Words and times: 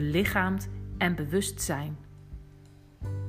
belichaamd 0.00 0.68
en 0.98 1.14
bewustzijn. 1.14 1.98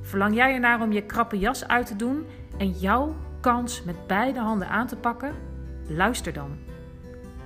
Verlang 0.00 0.34
jij 0.34 0.54
ernaar 0.54 0.80
om 0.80 0.92
je 0.92 1.06
krappe 1.06 1.38
jas 1.38 1.66
uit 1.66 1.86
te 1.86 1.96
doen 1.96 2.24
en 2.58 2.70
jouw 2.70 3.16
kans 3.40 3.84
met 3.84 4.06
beide 4.06 4.38
handen 4.38 4.68
aan 4.68 4.86
te 4.86 4.96
pakken? 4.96 5.34
Luister 5.88 6.32
dan. 6.32 6.58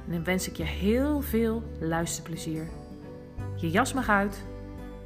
En 0.06 0.12
dan 0.12 0.24
wens 0.24 0.48
ik 0.48 0.56
je 0.56 0.64
heel 0.64 1.20
veel 1.20 1.62
luisterplezier. 1.80 2.68
Je 3.56 3.70
jas 3.70 3.92
mag 3.92 4.08
uit. 4.08 4.44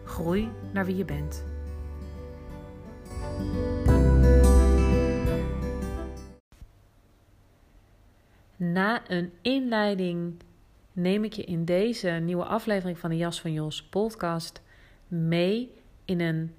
Groei 0.05 0.51
naar 0.73 0.85
wie 0.85 0.97
je 0.97 1.05
bent. 1.05 1.45
Na 8.57 9.11
een 9.11 9.33
inleiding 9.42 10.35
neem 10.99 11.25
ik 11.25 11.33
je 11.33 11.45
in 11.45 11.65
deze 11.65 12.09
nieuwe 12.09 12.45
aflevering 12.45 12.99
van 12.99 13.11
de 13.11 13.17
Jas 13.17 13.41
van 13.41 13.53
Jos 13.53 13.83
podcast 13.83 14.63
mee 15.09 15.73
in 16.05 16.21
een 16.21 16.55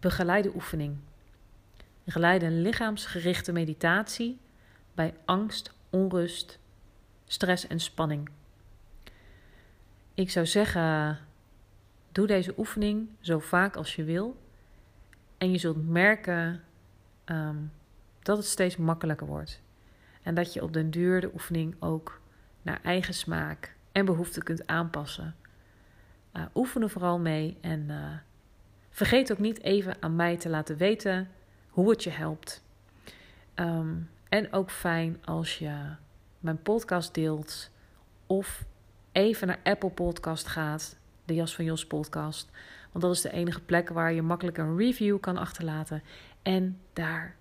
begeleide 0.00 0.54
oefening. 0.54 0.96
Een 2.04 2.12
geleide 2.12 2.50
lichaamsgerichte 2.50 3.52
meditatie 3.52 4.38
bij 4.94 5.14
angst, 5.24 5.72
onrust, 5.90 6.58
stress 7.26 7.66
en 7.66 7.80
spanning. 7.80 8.28
Ik 10.14 10.30
zou 10.30 10.46
zeggen, 10.46 11.18
doe 12.12 12.26
deze 12.26 12.54
oefening 12.56 13.08
zo 13.20 13.38
vaak 13.38 13.76
als 13.76 13.96
je 13.96 14.04
wil. 14.04 14.36
En 15.38 15.50
je 15.50 15.58
zult 15.58 15.88
merken 15.88 16.64
um, 17.24 17.72
dat 18.22 18.36
het 18.36 18.46
steeds 18.46 18.76
makkelijker 18.76 19.26
wordt. 19.26 19.60
En 20.22 20.34
dat 20.34 20.52
je 20.52 20.62
op 20.62 20.72
den 20.72 20.90
duur 20.90 21.20
de 21.20 21.30
oefening 21.32 21.74
ook 21.78 22.20
naar 22.68 22.80
eigen 22.82 23.14
smaak 23.14 23.74
en 23.92 24.04
behoefte 24.04 24.42
kunt 24.42 24.66
aanpassen. 24.66 25.34
Uh, 26.32 26.42
oefen 26.54 26.82
er 26.82 26.90
vooral 26.90 27.18
mee 27.18 27.58
en 27.60 27.86
uh, 27.88 28.10
vergeet 28.90 29.32
ook 29.32 29.38
niet 29.38 29.62
even 29.62 29.96
aan 30.00 30.16
mij 30.16 30.36
te 30.36 30.48
laten 30.48 30.76
weten 30.76 31.28
hoe 31.68 31.90
het 31.90 32.02
je 32.02 32.10
helpt. 32.10 32.62
Um, 33.54 34.10
en 34.28 34.52
ook 34.52 34.70
fijn 34.70 35.18
als 35.24 35.58
je 35.58 35.94
mijn 36.38 36.62
podcast 36.62 37.14
deelt 37.14 37.70
of 38.26 38.64
even 39.12 39.46
naar 39.46 39.60
Apple 39.62 39.90
Podcast 39.90 40.46
gaat, 40.46 40.96
de 41.24 41.34
Jas 41.34 41.54
van 41.54 41.64
Jos 41.64 41.86
podcast. 41.86 42.50
Want 42.92 43.04
dat 43.04 43.14
is 43.14 43.20
de 43.20 43.32
enige 43.32 43.60
plek 43.60 43.88
waar 43.88 44.12
je 44.12 44.22
makkelijk 44.22 44.58
een 44.58 44.76
review 44.76 45.20
kan 45.20 45.36
achterlaten 45.36 46.02
en 46.42 46.80
daar 46.92 47.34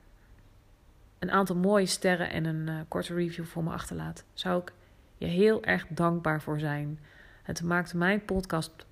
een 1.20 1.32
aantal 1.32 1.56
mooie 1.56 1.86
sterren 1.86 2.30
en 2.30 2.46
een 2.46 2.68
uh, 2.68 2.80
korte 2.88 3.14
review 3.14 3.46
voor 3.46 3.64
me 3.64 3.72
achterlaat. 3.72 4.24
Zou 4.34 4.62
ik 4.62 4.74
je 5.18 5.26
heel 5.26 5.64
erg 5.64 5.88
dankbaar 5.90 6.42
voor 6.42 6.60
zijn. 6.60 7.00
Het 7.44 7.64
maakt 7.64 7.94
mijn 7.94 8.26
podcast 8.26 8.86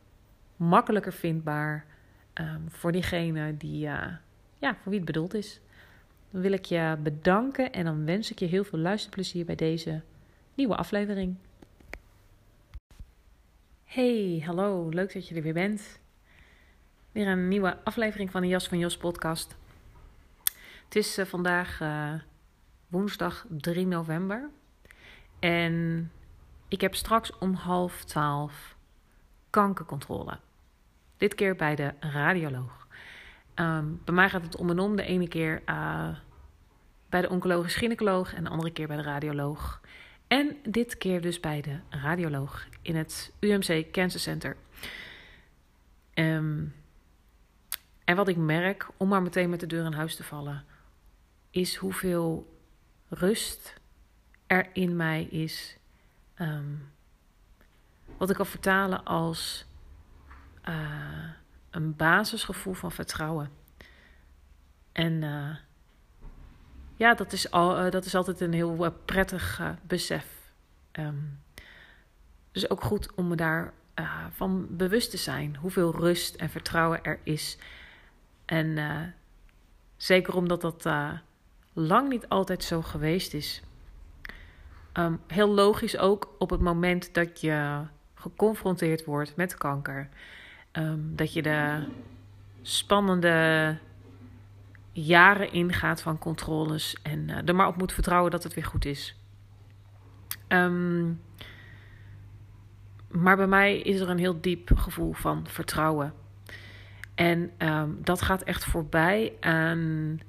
makkelijker 0.56 1.13
vindbaar 1.13 1.86
um, 2.34 2.63
voor 2.68 2.91
diegene 2.91 3.58
die, 3.58 3.86
uh, 3.86 4.08
ja, 4.58 4.75
voor 4.75 4.90
wie 4.90 4.96
het 4.96 5.06
bedoeld 5.06 5.34
is. 5.34 5.59
Dan 6.31 6.41
wil 6.41 6.52
ik 6.52 6.66
je 6.66 6.97
bedanken 7.03 7.74
en 7.74 7.86
dan 7.86 8.06
wens 8.06 8.31
ik 8.31 8.40
je 8.40 8.46
heel 8.46 8.63
veel 8.63 8.80
luisterplezier 8.80 9.46
bij 9.46 9.56
deze 9.56 10.02
nieuwe 10.53 10.75
aflevering. 10.75 11.36
Hey, 13.84 14.44
hallo, 14.46 14.90
leuk 14.90 15.13
dat 15.13 15.28
je 15.28 15.36
er 15.36 15.42
weer 15.42 15.53
bent. 15.53 16.00
Weer 17.12 17.28
een 17.28 17.47
nieuwe 17.47 17.78
aflevering 17.84 18.31
van 18.31 18.42
de 18.42 18.47
Jas 18.47 18.68
van 18.68 18.78
Jos 18.78 18.97
podcast. 18.97 19.56
Het 20.86 20.96
is 20.96 21.19
uh, 21.19 21.25
vandaag 21.25 21.80
uh, 21.81 22.13
woensdag 22.88 23.46
3 23.50 23.88
november. 23.88 24.50
En 25.45 26.11
ik 26.67 26.81
heb 26.81 26.95
straks 26.95 27.38
om 27.38 27.53
half 27.53 28.03
twaalf 28.03 28.75
kankercontrole. 29.50 30.39
Dit 31.17 31.35
keer 31.35 31.56
bij 31.56 31.75
de 31.75 31.94
radioloog. 32.00 32.88
Um, 33.56 34.01
bij 34.06 34.13
mij 34.13 34.29
gaat 34.29 34.41
het 34.41 34.56
om 34.56 34.69
en 34.69 34.79
om. 34.79 34.95
De 34.95 35.03
ene 35.03 35.28
keer 35.28 35.61
uh, 35.69 36.07
bij 37.09 37.22
de 37.22 37.29
oncologisch 37.29 37.75
gynaecoloog 37.75 38.33
en 38.33 38.44
de 38.44 38.50
andere 38.50 38.72
keer 38.72 38.88
bij 38.88 38.95
de 38.95 39.01
radioloog. 39.03 39.81
En 40.28 40.57
dit 40.63 40.97
keer 40.97 41.22
dus 41.22 41.39
bij 41.39 41.62
de 41.62 41.79
radioloog 41.89 42.67
in 42.81 42.95
het 42.95 43.33
UMC 43.39 43.91
Cancer 43.91 44.19
Center. 44.19 44.57
Um, 46.13 46.73
en 48.03 48.16
wat 48.16 48.27
ik 48.27 48.38
merk, 48.38 48.88
om 48.97 49.07
maar 49.07 49.22
meteen 49.22 49.50
met 49.50 49.59
de 49.59 49.67
deur 49.67 49.85
in 49.85 49.94
huis 49.94 50.16
te 50.16 50.23
vallen, 50.23 50.63
is 51.51 51.75
hoeveel 51.75 52.57
rust 53.09 53.83
er 54.55 54.69
in 54.73 54.95
mij 54.95 55.23
is. 55.23 55.77
Um, 56.39 56.91
wat 58.17 58.29
ik 58.29 58.35
kan 58.35 58.45
vertalen 58.45 59.03
als 59.03 59.66
uh, 60.69 61.29
een 61.69 61.95
basisgevoel 61.95 62.73
van 62.73 62.91
vertrouwen. 62.91 63.49
En 64.91 65.21
uh, 65.21 65.55
ja, 66.95 67.13
dat 67.13 67.33
is, 67.33 67.51
al, 67.51 67.85
uh, 67.85 67.91
dat 67.91 68.05
is 68.05 68.15
altijd 68.15 68.41
een 68.41 68.53
heel 68.53 68.91
prettig 69.05 69.61
besef. 69.81 70.27
Um, 70.91 71.39
dus 72.51 72.69
ook 72.69 72.83
goed 72.83 73.13
om 73.15 73.27
me 73.27 73.35
daar 73.35 73.73
van 74.31 74.67
bewust 74.69 75.11
te 75.11 75.17
zijn. 75.17 75.55
Hoeveel 75.55 75.95
rust 75.95 76.35
en 76.35 76.49
vertrouwen 76.49 77.03
er 77.03 77.19
is. 77.23 77.57
En 78.45 79.13
zeker 79.97 80.35
omdat 80.35 80.61
dat 80.61 80.89
lang 81.73 82.09
niet 82.09 82.29
altijd 82.29 82.63
zo 82.63 82.81
geweest 82.81 83.33
is. 83.33 83.61
Um, 84.97 85.19
heel 85.28 85.50
logisch 85.50 85.97
ook 85.97 86.35
op 86.38 86.50
het 86.50 86.61
moment 86.61 87.13
dat 87.13 87.41
je 87.41 87.81
geconfronteerd 88.13 89.06
wordt 89.06 89.35
met 89.35 89.56
kanker. 89.56 90.09
Um, 90.72 91.16
dat 91.16 91.33
je 91.33 91.41
de 91.41 91.88
spannende 92.61 93.78
jaren 94.91 95.51
ingaat 95.51 96.01
van 96.01 96.17
controles 96.17 96.97
en 97.01 97.29
uh, 97.29 97.47
er 97.47 97.56
maar 97.56 97.67
op 97.67 97.78
moet 97.78 97.94
vertrouwen 97.94 98.31
dat 98.31 98.44
het 98.44 98.53
weer 98.53 98.66
goed 98.66 98.85
is. 98.85 99.16
Um, 100.47 101.22
maar 103.07 103.38
bij 103.38 103.47
mij 103.47 103.77
is 103.77 104.00
er 104.00 104.09
een 104.09 104.18
heel 104.18 104.42
diep 104.42 104.71
gevoel 104.75 105.13
van 105.13 105.47
vertrouwen. 105.47 106.13
En 107.15 107.51
dat 108.01 108.21
gaat 108.21 108.42
echt 108.42 108.65
voorbij 108.65 109.33
aan 109.39 110.19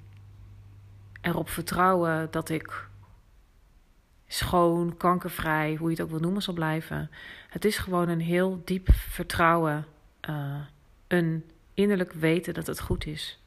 erop 1.21 1.49
vertrouwen 1.49 2.29
dat 2.31 2.49
ik 2.49 2.86
schoon, 4.27 4.97
kankervrij, 4.97 5.75
hoe 5.75 5.91
je 5.91 5.97
het 5.97 6.05
ook 6.05 6.11
wil 6.11 6.21
noemen, 6.21 6.43
zal 6.43 6.55
blijven. 6.55 7.11
Het 7.49 7.65
is 7.65 7.79
gewoon 7.79 8.09
een 8.09 8.21
heel 8.21 8.63
diep 8.65 8.89
vertrouwen. 8.93 9.87
Uh, 10.29 10.61
een 11.07 11.45
innerlijk 11.75 12.13
weten 12.13 12.55
dat 12.55 12.67
het 12.67 12.81
goed 12.81 13.07
is. 13.07 13.41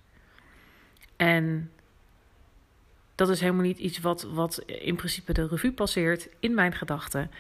En 1.16 1.72
dat 3.16 3.30
is 3.30 3.40
helemaal 3.40 3.64
niet 3.64 3.78
iets 3.78 4.00
wat, 4.00 4.22
wat 4.22 4.58
in 4.60 4.96
principe 4.96 5.34
de 5.34 5.48
revue 5.48 5.74
passeert 5.74 6.30
in 6.40 6.54
mijn 6.54 6.74
gedachten. 6.74 7.32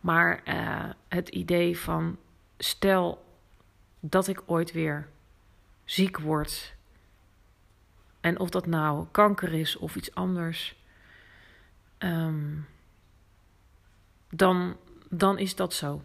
Maar 0.00 0.40
uh, 0.48 0.84
het 1.08 1.28
idee 1.28 1.78
van 1.78 2.18
stel 2.58 3.24
dat 4.00 4.28
ik 4.28 4.42
ooit 4.46 4.72
weer 4.72 5.08
ziek 5.84 6.18
word. 6.18 6.74
En 8.20 8.38
of 8.38 8.50
dat 8.50 8.66
nou 8.66 9.06
kanker 9.10 9.52
is 9.52 9.76
of 9.76 9.96
iets 9.96 10.14
anders. 10.14 10.76
Um, 11.98 12.66
dan, 14.36 14.76
dan 15.08 15.38
is 15.38 15.54
dat 15.54 15.74
zo. 15.74 16.02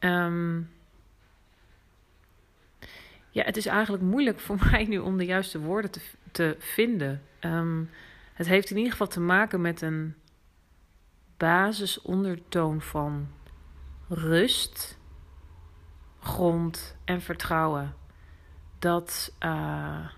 Um, 0.00 0.70
ja, 3.30 3.44
het 3.44 3.56
is 3.56 3.66
eigenlijk 3.66 4.02
moeilijk 4.02 4.40
voor 4.40 4.58
mij 4.70 4.84
nu 4.84 4.98
om 4.98 5.16
de 5.16 5.24
juiste 5.24 5.60
woorden 5.60 5.90
te, 5.90 6.00
te 6.32 6.56
vinden. 6.58 7.22
Ehm, 7.38 7.84
het 8.32 8.46
heeft 8.46 8.70
in 8.70 8.76
ieder 8.76 8.92
geval 8.92 9.06
te 9.06 9.20
maken 9.20 9.60
met 9.60 9.80
een 9.80 10.14
basisondertoon 11.36 12.80
van 12.80 13.28
rust, 14.08 14.98
grond 16.20 16.96
en 17.04 17.22
vertrouwen. 17.22 17.94
Dat, 18.78 19.34
uh, 19.44 20.08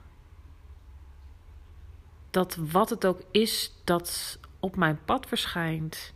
dat 2.30 2.56
wat 2.56 2.90
het 2.90 3.06
ook 3.06 3.20
is 3.30 3.74
dat 3.84 4.38
op 4.60 4.76
mijn 4.76 5.04
pad 5.04 5.26
verschijnt, 5.26 6.14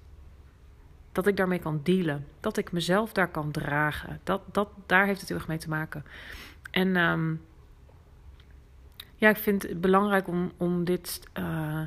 dat 1.15 1.27
ik 1.27 1.37
daarmee 1.37 1.59
kan 1.59 1.81
dealen. 1.83 2.27
Dat 2.41 2.57
ik 2.57 2.73
mezelf 2.73 3.13
daar 3.13 3.29
kan 3.29 3.51
dragen. 3.51 4.21
Dat, 4.25 4.43
dat, 4.53 4.69
daar 4.87 5.07
heeft 5.07 5.21
het 5.21 5.29
heel 5.29 5.39
erg 5.39 5.49
mee 5.49 5.59
te 5.59 5.69
maken. 5.69 6.05
En 6.71 6.97
um, 6.97 7.41
ja, 9.15 9.29
ik 9.29 9.37
vind 9.37 9.63
het 9.63 9.81
belangrijk 9.81 10.29
om, 10.29 10.53
om 10.57 10.85
dit 10.85 11.21
uh, 11.39 11.81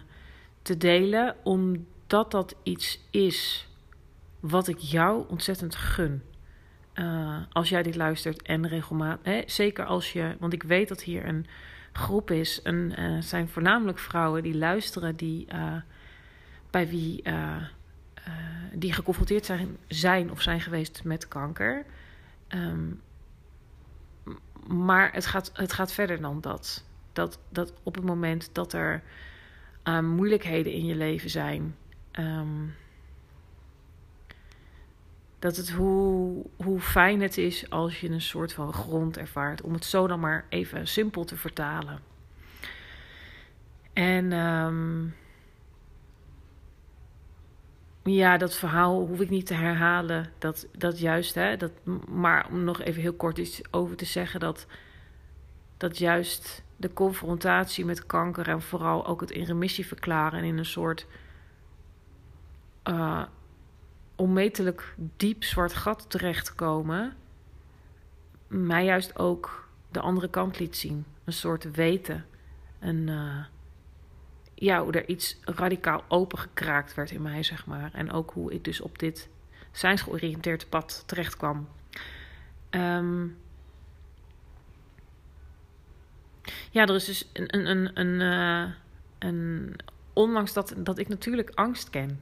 te 0.61 0.77
delen, 0.77 1.35
omdat 1.43 2.31
dat 2.31 2.55
iets 2.63 3.07
is 3.11 3.67
wat 4.39 4.67
ik 4.67 4.77
jou 4.77 5.25
ontzettend 5.27 5.75
gun. 5.75 6.21
Uh, 6.93 7.37
als 7.51 7.69
jij 7.69 7.83
dit 7.83 7.95
luistert 7.95 8.41
en 8.41 8.67
regelmatig, 8.67 9.51
zeker 9.51 9.85
als 9.85 10.13
je, 10.13 10.35
want 10.39 10.53
ik 10.53 10.63
weet 10.63 10.87
dat 10.87 11.01
hier 11.01 11.25
een 11.25 11.45
groep 11.91 12.31
is, 12.31 12.61
en 12.61 12.93
uh, 12.99 13.21
zijn 13.21 13.47
voornamelijk 13.47 13.99
vrouwen 13.99 14.43
die 14.43 14.57
luisteren, 14.57 15.15
die 15.15 15.47
bij 16.69 16.87
wie 16.87 17.21
die 18.73 18.93
geconfronteerd 18.93 19.45
zijn, 19.45 19.77
zijn 19.87 20.31
of 20.31 20.41
zijn 20.41 20.61
geweest 20.61 21.03
met 21.03 21.27
kanker. 21.27 21.85
Um, 22.49 23.01
maar 24.67 25.13
het 25.13 25.25
gaat, 25.25 25.51
het 25.53 25.73
gaat 25.73 25.91
verder 25.91 26.21
dan 26.21 26.41
dat. 26.41 26.83
dat. 27.13 27.39
Dat 27.49 27.73
op 27.83 27.95
het 27.95 28.03
moment 28.03 28.49
dat 28.51 28.73
er 28.73 29.03
uh, 29.83 29.99
moeilijkheden 29.99 30.73
in 30.73 30.85
je 30.85 30.95
leven 30.95 31.29
zijn. 31.29 31.75
Um, 32.19 32.75
dat 35.39 35.55
het 35.55 35.69
hoe, 35.69 36.45
hoe 36.55 36.79
fijn 36.79 37.21
het 37.21 37.37
is 37.37 37.69
als 37.69 37.99
je 37.99 38.09
een 38.09 38.21
soort 38.21 38.53
van 38.53 38.73
grond 38.73 39.17
ervaart. 39.17 39.61
Om 39.61 39.73
het 39.73 39.85
zo 39.85 40.07
dan 40.07 40.19
maar 40.19 40.45
even 40.49 40.87
simpel 40.87 41.25
te 41.25 41.37
vertalen. 41.37 41.99
En 43.93 44.31
um, 44.31 45.15
ja, 48.15 48.37
dat 48.37 48.55
verhaal 48.55 49.05
hoef 49.05 49.19
ik 49.19 49.29
niet 49.29 49.45
te 49.45 49.53
herhalen. 49.53 50.29
Dat, 50.37 50.67
dat 50.77 50.99
juist, 50.99 51.35
hè, 51.35 51.57
dat, 51.57 51.71
maar 52.09 52.47
om 52.49 52.63
nog 52.63 52.81
even 52.81 53.01
heel 53.01 53.13
kort 53.13 53.37
iets 53.37 53.61
over 53.71 53.95
te 53.95 54.05
zeggen: 54.05 54.39
dat, 54.39 54.65
dat 55.77 55.97
juist 55.97 56.63
de 56.75 56.93
confrontatie 56.93 57.85
met 57.85 58.05
kanker 58.05 58.47
en 58.47 58.61
vooral 58.61 59.05
ook 59.05 59.21
het 59.21 59.31
in 59.31 59.43
remissie 59.43 59.85
verklaren 59.85 60.39
en 60.39 60.45
in 60.45 60.57
een 60.57 60.65
soort 60.65 61.07
uh, 62.83 63.23
onmetelijk 64.15 64.95
diep 65.17 65.43
zwart 65.43 65.73
gat 65.73 66.09
terechtkomen, 66.09 67.13
mij 68.47 68.85
juist 68.85 69.19
ook 69.19 69.69
de 69.91 69.99
andere 69.99 70.29
kant 70.29 70.59
liet 70.59 70.77
zien. 70.77 71.05
Een 71.23 71.33
soort 71.33 71.71
weten. 71.71 72.25
Een. 72.79 73.07
Uh, 73.07 73.45
ja, 74.59 74.83
hoe 74.83 74.91
er 74.91 75.09
iets 75.09 75.37
radicaal 75.43 76.03
opengekraakt 76.07 76.93
werd 76.93 77.11
in 77.11 77.21
mij, 77.21 77.43
zeg 77.43 77.65
maar. 77.65 77.89
En 77.93 78.11
ook 78.11 78.31
hoe 78.31 78.53
ik 78.53 78.63
dus 78.63 78.81
op 78.81 78.99
dit 78.99 79.29
zijnsgeoriënteerd 79.71 80.69
pad 80.69 81.03
terecht 81.05 81.37
kwam. 81.37 81.67
Um, 82.69 83.37
ja, 86.71 86.85
er 86.85 86.95
is 86.95 87.05
dus 87.05 87.29
een. 87.33 87.57
een, 87.57 87.69
een, 87.69 87.99
een, 87.99 88.21
uh, 88.21 88.73
een 89.19 89.75
ondanks 90.13 90.53
dat, 90.53 90.73
dat 90.77 90.97
ik 90.97 91.07
natuurlijk 91.07 91.51
angst 91.53 91.89
ken, 91.89 92.21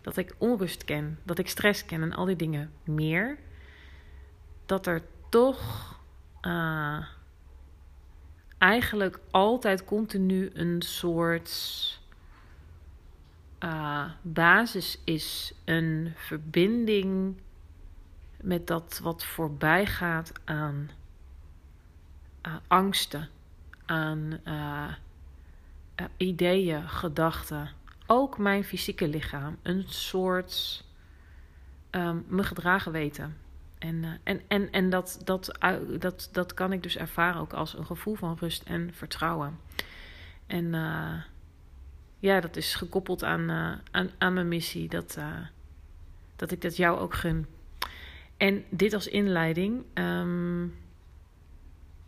dat 0.00 0.16
ik 0.16 0.34
onrust 0.38 0.84
ken, 0.84 1.18
dat 1.22 1.38
ik 1.38 1.48
stress 1.48 1.84
ken 1.84 2.02
en 2.02 2.12
al 2.12 2.24
die 2.24 2.36
dingen 2.36 2.72
meer, 2.84 3.38
dat 4.66 4.86
er 4.86 5.02
toch. 5.28 5.92
Uh, 6.42 7.06
eigenlijk 8.58 9.18
altijd 9.30 9.84
continu 9.84 10.50
een 10.54 10.82
soort 10.82 11.52
uh, 13.60 14.04
basis 14.22 14.98
is. 15.04 15.54
Een 15.64 16.12
verbinding 16.16 17.36
met 18.40 18.66
dat 18.66 19.00
wat 19.02 19.24
voorbij 19.24 19.86
gaat 19.86 20.32
aan 20.44 20.90
uh, 22.46 22.54
angsten, 22.66 23.28
aan 23.86 24.40
uh, 24.44 24.92
ideeën, 26.16 26.88
gedachten. 26.88 27.70
Ook 28.06 28.38
mijn 28.38 28.64
fysieke 28.64 29.08
lichaam. 29.08 29.56
Een 29.62 29.84
soort 29.88 30.84
um, 31.90 32.24
me 32.28 32.42
gedragen 32.42 32.92
weten. 32.92 33.36
En, 33.84 34.02
uh, 34.02 34.10
en, 34.22 34.40
en, 34.48 34.72
en 34.72 34.90
dat, 34.90 35.20
dat, 35.24 35.58
dat, 35.98 36.28
dat 36.32 36.54
kan 36.54 36.72
ik 36.72 36.82
dus 36.82 36.96
ervaren 36.96 37.40
ook 37.40 37.52
als 37.52 37.78
een 37.78 37.86
gevoel 37.86 38.14
van 38.14 38.36
rust 38.40 38.62
en 38.62 38.90
vertrouwen. 38.92 39.58
En 40.46 40.64
uh, 40.64 41.14
ja, 42.18 42.40
dat 42.40 42.56
is 42.56 42.74
gekoppeld 42.74 43.24
aan, 43.24 43.50
uh, 43.50 43.72
aan, 43.90 44.10
aan 44.18 44.32
mijn 44.32 44.48
missie. 44.48 44.88
Dat, 44.88 45.18
dat 46.36 46.50
ik 46.50 46.62
dat 46.62 46.76
jou 46.76 46.98
ook 46.98 47.14
gun. 47.14 47.46
En 48.36 48.64
dit 48.68 48.92
als 48.92 49.08
inleiding. 49.08 49.84
En 49.94 50.72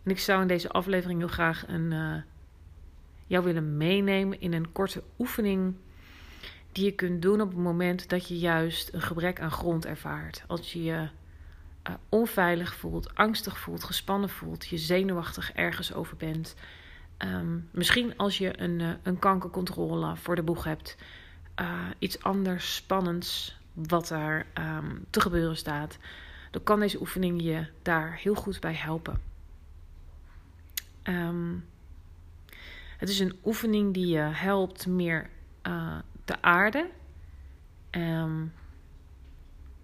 ik 0.03 0.19
zou 0.19 0.41
in 0.41 0.47
deze 0.47 0.69
aflevering 0.69 1.19
heel 1.19 1.27
graag 1.27 1.67
een, 1.67 2.23
jou 3.27 3.43
willen 3.43 3.77
meenemen 3.77 4.41
in 4.41 4.53
een 4.53 4.71
korte 4.71 5.03
oefening 5.19 5.75
die 6.71 6.85
je 6.85 6.91
kunt 6.91 7.21
doen 7.21 7.41
op 7.41 7.49
het 7.49 7.57
moment 7.57 8.09
dat 8.09 8.27
je 8.27 8.37
juist 8.37 8.93
een 8.93 9.01
gebrek 9.01 9.41
aan 9.41 9.51
grond 9.51 9.85
ervaart. 9.85 10.43
Als 10.47 10.73
je 10.73 10.83
je 10.83 11.09
uh, 11.89 11.95
onveilig 12.09 12.75
voelt, 12.75 13.15
angstig 13.15 13.59
voelt, 13.59 13.83
gespannen 13.83 14.29
voelt, 14.29 14.67
je 14.67 14.77
zenuwachtig 14.77 15.51
ergens 15.51 15.93
over 15.93 16.17
bent. 16.17 16.55
Um, 17.17 17.69
misschien 17.71 18.17
als 18.17 18.37
je 18.37 18.61
een, 18.61 18.79
uh, 18.79 18.89
een 19.03 19.19
kankercontrole 19.19 20.15
voor 20.15 20.35
de 20.35 20.43
boeg 20.43 20.63
hebt, 20.63 20.97
uh, 21.61 21.85
iets 21.99 22.23
anders 22.23 22.75
spannends 22.75 23.57
wat 23.73 24.07
daar 24.07 24.45
um, 24.53 25.05
te 25.09 25.21
gebeuren 25.21 25.57
staat, 25.57 25.97
dan 26.51 26.63
kan 26.63 26.79
deze 26.79 26.99
oefening 26.99 27.41
je 27.41 27.67
daar 27.81 28.19
heel 28.21 28.35
goed 28.35 28.59
bij 28.59 28.73
helpen. 28.73 29.21
Um, 31.03 31.65
het 32.97 33.09
is 33.09 33.19
een 33.19 33.39
oefening 33.45 33.93
die 33.93 34.07
je 34.07 34.19
helpt 34.19 34.87
meer 34.87 35.29
te 36.25 36.41
aarden. 36.41 36.89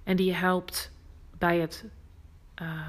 En 0.04 0.16
die 0.16 0.26
je 0.26 0.34
helpt 0.34 0.92
bij 1.44 1.60
het 1.60 1.86
uh, 2.62 2.88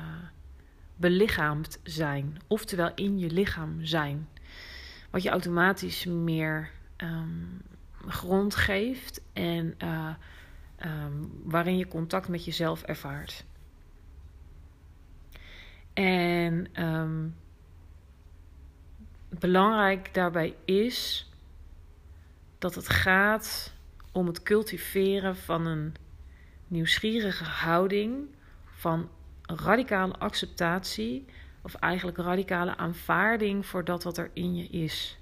belichaamd 0.97 1.81
zijn, 1.83 2.37
oftewel 2.47 2.93
in 2.95 3.19
je 3.19 3.31
lichaam 3.31 3.85
zijn. 3.85 4.29
Wat 5.11 5.23
je 5.23 5.29
automatisch 5.29 6.05
meer 6.05 6.71
um, 6.97 7.63
grond 8.07 8.55
geeft 8.55 9.23
en 9.33 9.75
uh, 9.83 10.15
um, 10.85 11.41
waarin 11.45 11.77
je 11.77 11.89
contact 11.89 12.29
met 12.29 12.45
jezelf 12.45 12.83
ervaart. 12.83 13.45
En 15.93 16.83
um, 16.85 17.37
belangrijk 19.29 20.15
daarbij 20.15 20.55
is 20.65 21.31
dat 22.59 22.75
het 22.75 22.89
gaat 22.89 23.75
om 24.13 24.27
het 24.27 24.43
cultiveren 24.43 25.37
van 25.37 25.67
een 25.67 25.95
nieuwsgierige 26.69 27.45
houding 27.45 28.33
van 28.85 29.09
radicale 29.43 30.13
acceptatie, 30.13 31.25
of 31.63 31.75
eigenlijk 31.75 32.19
radicale 32.19 32.77
aanvaarding 32.77 33.67
voor 33.67 33.85
dat 33.85 34.03
wat 34.03 34.19
er 34.19 34.31
in 34.33 34.57
je 34.57 34.65
is. 34.65 35.19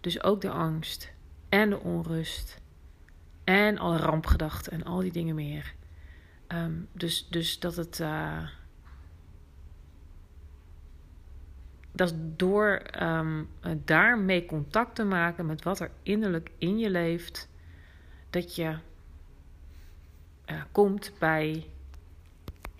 Dus 0.00 0.22
ook 0.22 0.40
de 0.40 0.50
angst 0.50 1.12
en 1.48 1.70
de 1.70 1.80
onrust 1.80 2.60
en 3.44 3.78
alle 3.78 3.96
rampgedachten 3.96 4.72
en 4.72 4.84
al 4.84 5.00
die 5.00 5.12
dingen 5.12 5.34
meer. 5.34 5.74
Um, 6.48 6.88
dus, 6.92 7.28
dus 7.28 7.58
dat 7.58 7.76
het. 7.76 7.98
Uh, 7.98 8.48
dat 11.92 12.14
door 12.36 12.82
um, 13.02 13.48
daarmee 13.84 14.46
contact 14.46 14.94
te 14.94 15.04
maken 15.04 15.46
met 15.46 15.62
wat 15.62 15.80
er 15.80 15.90
innerlijk 16.02 16.50
in 16.58 16.78
je 16.78 16.90
leeft, 16.90 17.48
dat 18.30 18.54
je 18.54 18.76
uh, 20.46 20.62
komt 20.72 21.12
bij 21.18 21.66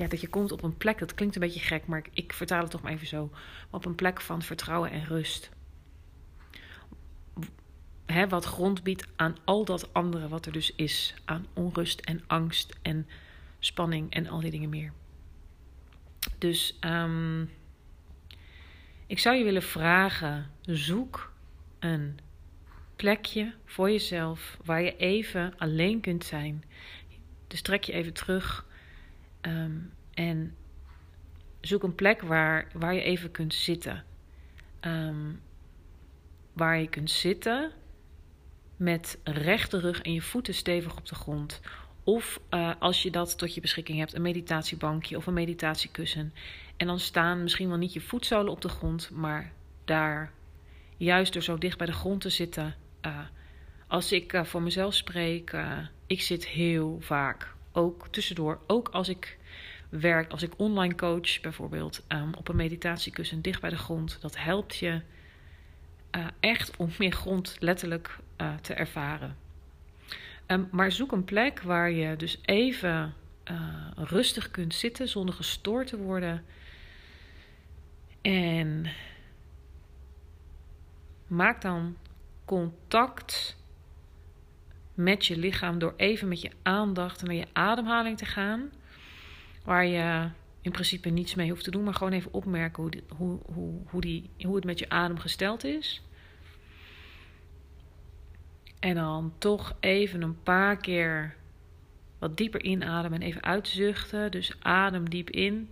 ja, 0.00 0.08
dat 0.08 0.20
je 0.20 0.28
komt 0.28 0.52
op 0.52 0.62
een 0.62 0.76
plek, 0.76 0.98
dat 0.98 1.14
klinkt 1.14 1.34
een 1.34 1.40
beetje 1.40 1.60
gek, 1.60 1.86
maar 1.86 2.04
ik, 2.12 2.32
vertaal 2.32 2.62
het 2.62 2.70
toch 2.70 2.82
maar 2.82 2.92
even 2.92 3.06
zo. 3.06 3.30
Op 3.70 3.84
een 3.84 3.94
plek 3.94 4.20
van 4.20 4.42
vertrouwen 4.42 4.90
en 4.90 5.04
rust. 5.04 5.50
Hè, 8.06 8.28
wat 8.28 8.44
grond 8.44 8.82
biedt 8.82 9.06
aan 9.16 9.36
al 9.44 9.64
dat 9.64 9.94
andere 9.94 10.28
wat 10.28 10.46
er 10.46 10.52
dus 10.52 10.74
is. 10.74 11.14
Aan 11.24 11.46
onrust 11.52 12.00
en 12.00 12.22
angst 12.26 12.78
en 12.82 13.06
spanning 13.58 14.12
en 14.12 14.26
al 14.26 14.40
die 14.40 14.50
dingen 14.50 14.68
meer. 14.68 14.92
Dus 16.38 16.78
um, 16.80 17.50
Ik 19.06 19.18
zou 19.18 19.36
je 19.36 19.44
willen 19.44 19.62
vragen: 19.62 20.50
zoek 20.60 21.32
een 21.78 22.18
plekje 22.96 23.54
voor 23.64 23.90
jezelf 23.90 24.58
waar 24.64 24.82
je 24.82 24.96
even 24.96 25.54
alleen 25.58 26.00
kunt 26.00 26.24
zijn. 26.24 26.64
Dus 27.46 27.62
trek 27.62 27.84
je 27.84 27.92
even 27.92 28.12
terug 28.12 28.68
ehm, 29.40 29.76
en 30.14 30.54
zoek 31.60 31.82
een 31.82 31.94
plek 31.94 32.22
waar, 32.22 32.68
waar 32.72 32.94
je 32.94 33.02
even 33.02 33.30
kunt 33.30 33.54
zitten. 33.54 34.04
Ehm, 34.80 35.32
waar 36.52 36.80
je 36.80 36.88
kunt 36.88 37.10
zitten 37.10 37.72
met 38.76 39.18
rechte 39.24 39.80
rug 39.80 40.00
en 40.00 40.12
je 40.12 40.22
voeten 40.22 40.54
stevig 40.54 40.96
op 40.96 41.06
de 41.06 41.14
grond. 41.14 41.60
Of 42.04 42.40
uh, 42.50 42.72
als 42.78 43.02
je 43.02 43.10
dat 43.10 43.38
tot 43.38 43.54
je 43.54 43.60
beschikking 43.60 43.98
hebt, 43.98 44.14
een 44.14 44.22
meditatiebankje 44.22 45.16
of 45.16 45.26
een 45.26 45.34
meditatiekussen. 45.34 46.34
En 46.76 46.86
dan 46.86 46.98
staan 46.98 47.42
misschien 47.42 47.68
wel 47.68 47.76
niet 47.76 47.92
je 47.92 48.00
voetzolen 48.00 48.52
op 48.52 48.60
de 48.60 48.68
grond, 48.68 49.10
maar 49.10 49.52
daar, 49.84 50.32
juist 50.96 51.32
door 51.32 51.42
zo 51.42 51.58
dicht 51.58 51.78
bij 51.78 51.86
de 51.86 51.92
grond 51.92 52.20
te 52.20 52.28
zitten. 52.28 52.74
Uh, 53.06 53.18
als 53.86 54.12
ik 54.12 54.32
uh, 54.32 54.44
voor 54.44 54.62
mezelf 54.62 54.94
spreek, 54.94 55.56
ik 56.06 56.20
zit 56.20 56.46
heel 56.46 56.98
vaak, 57.00 57.54
ook 57.72 58.08
tussendoor, 58.08 58.60
ook 58.66 58.88
als 58.88 59.08
ik 59.08 59.38
werk, 59.88 60.30
als 60.30 60.42
ik 60.42 60.52
online 60.56 60.94
coach 60.94 61.40
bijvoorbeeld, 61.40 62.02
um, 62.08 62.34
op 62.34 62.48
een 62.48 62.56
meditatiekussen 62.56 63.42
dicht 63.42 63.60
bij 63.60 63.70
de 63.70 63.76
grond. 63.76 64.18
Dat 64.20 64.36
helpt 64.36 64.76
je 64.76 65.00
echt 66.40 66.76
om 66.76 66.90
meer 66.98 67.12
grond 67.12 67.56
letterlijk 67.58 68.18
te 68.60 68.74
ervaren. 68.74 69.36
Um, 70.46 70.68
maar 70.70 70.92
zoek 70.92 71.12
een 71.12 71.24
plek 71.24 71.60
waar 71.62 71.90
je 71.90 72.16
dus 72.16 72.38
even 72.42 73.14
uh, 73.50 73.86
rustig 73.94 74.50
kunt 74.50 74.74
zitten 74.74 75.08
zonder 75.08 75.34
gestoord 75.34 75.86
te 75.86 75.96
worden. 75.96 76.44
En 78.20 78.86
maak 81.26 81.62
dan 81.62 81.96
contact 82.44 83.56
met 85.02 85.26
je 85.26 85.38
lichaam 85.38 85.78
door 85.78 85.94
even 85.96 86.28
met 86.28 86.40
je 86.40 86.50
aandacht 86.62 87.22
naar 87.22 87.34
je 87.34 87.46
ademhaling 87.52 88.18
te 88.18 88.24
gaan. 88.24 88.70
Waar 89.64 89.86
je 89.86 90.28
in 90.60 90.70
principe 90.70 91.08
niets 91.08 91.34
mee 91.34 91.50
hoeft 91.50 91.64
te 91.64 91.70
doen, 91.70 91.84
maar 91.84 91.94
gewoon 91.94 92.12
even 92.12 92.32
opmerken 92.32 92.82
hoe, 92.82 92.92
hoe, 93.16 93.38
hoe, 93.52 93.80
hoe, 93.86 94.00
die, 94.00 94.30
hoe 94.38 94.54
het 94.54 94.64
met 94.64 94.78
je 94.78 94.88
adem 94.88 95.18
gesteld 95.18 95.64
is. 95.64 96.02
En 98.78 98.94
dan 98.94 99.32
toch 99.38 99.76
even 99.80 100.22
een 100.22 100.42
paar 100.42 100.76
keer 100.76 101.34
wat 102.18 102.36
dieper 102.36 102.62
inademen 102.62 103.20
en 103.20 103.26
even 103.26 103.42
uitzuchten. 103.42 104.30
Dus 104.30 104.52
adem 104.58 105.10
diep 105.10 105.30
in. 105.30 105.70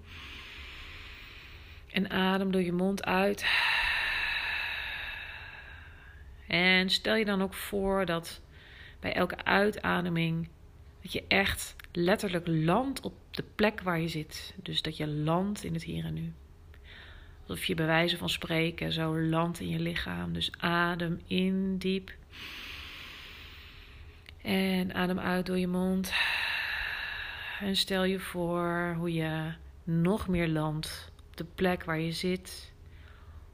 En 1.92 2.10
adem 2.10 2.52
door 2.52 2.62
je 2.62 2.72
mond 2.72 3.04
uit. 3.04 3.46
En 6.46 6.90
stel 6.90 7.14
je 7.14 7.24
dan 7.24 7.42
ook 7.42 7.54
voor 7.54 8.06
dat 8.06 8.40
bij 9.00 9.14
elke 9.14 9.44
uitademing 9.44 10.48
dat 11.02 11.12
je 11.12 11.24
echt 11.28 11.76
letterlijk 11.92 12.46
landt 12.46 13.00
op 13.00 13.14
de 13.30 13.44
plek 13.54 13.80
waar 13.80 14.00
je 14.00 14.08
zit. 14.08 14.54
Dus 14.62 14.82
dat 14.82 14.96
je 14.96 15.08
landt 15.08 15.64
in 15.64 15.72
het 15.72 15.82
hier 15.82 16.04
en 16.04 16.14
nu. 16.14 16.32
Alsof 17.46 17.64
je 17.64 17.74
bij 17.74 17.86
wijze 17.86 18.16
van 18.16 18.28
spreken 18.28 18.92
zo 18.92 19.20
landt 19.20 19.60
in 19.60 19.68
je 19.68 19.78
lichaam. 19.78 20.32
Dus 20.32 20.52
adem 20.58 21.20
in 21.26 21.78
diep. 21.78 22.12
En 24.42 24.94
adem 24.94 25.18
uit 25.18 25.46
door 25.46 25.58
je 25.58 25.68
mond. 25.68 26.12
En 27.60 27.76
stel 27.76 28.04
je 28.04 28.18
voor 28.18 28.94
hoe 28.98 29.12
je 29.12 29.52
nog 29.84 30.28
meer 30.28 30.48
landt 30.48 31.12
op 31.28 31.36
de 31.36 31.44
plek 31.54 31.84
waar 31.84 32.00
je 32.00 32.12
zit. 32.12 32.72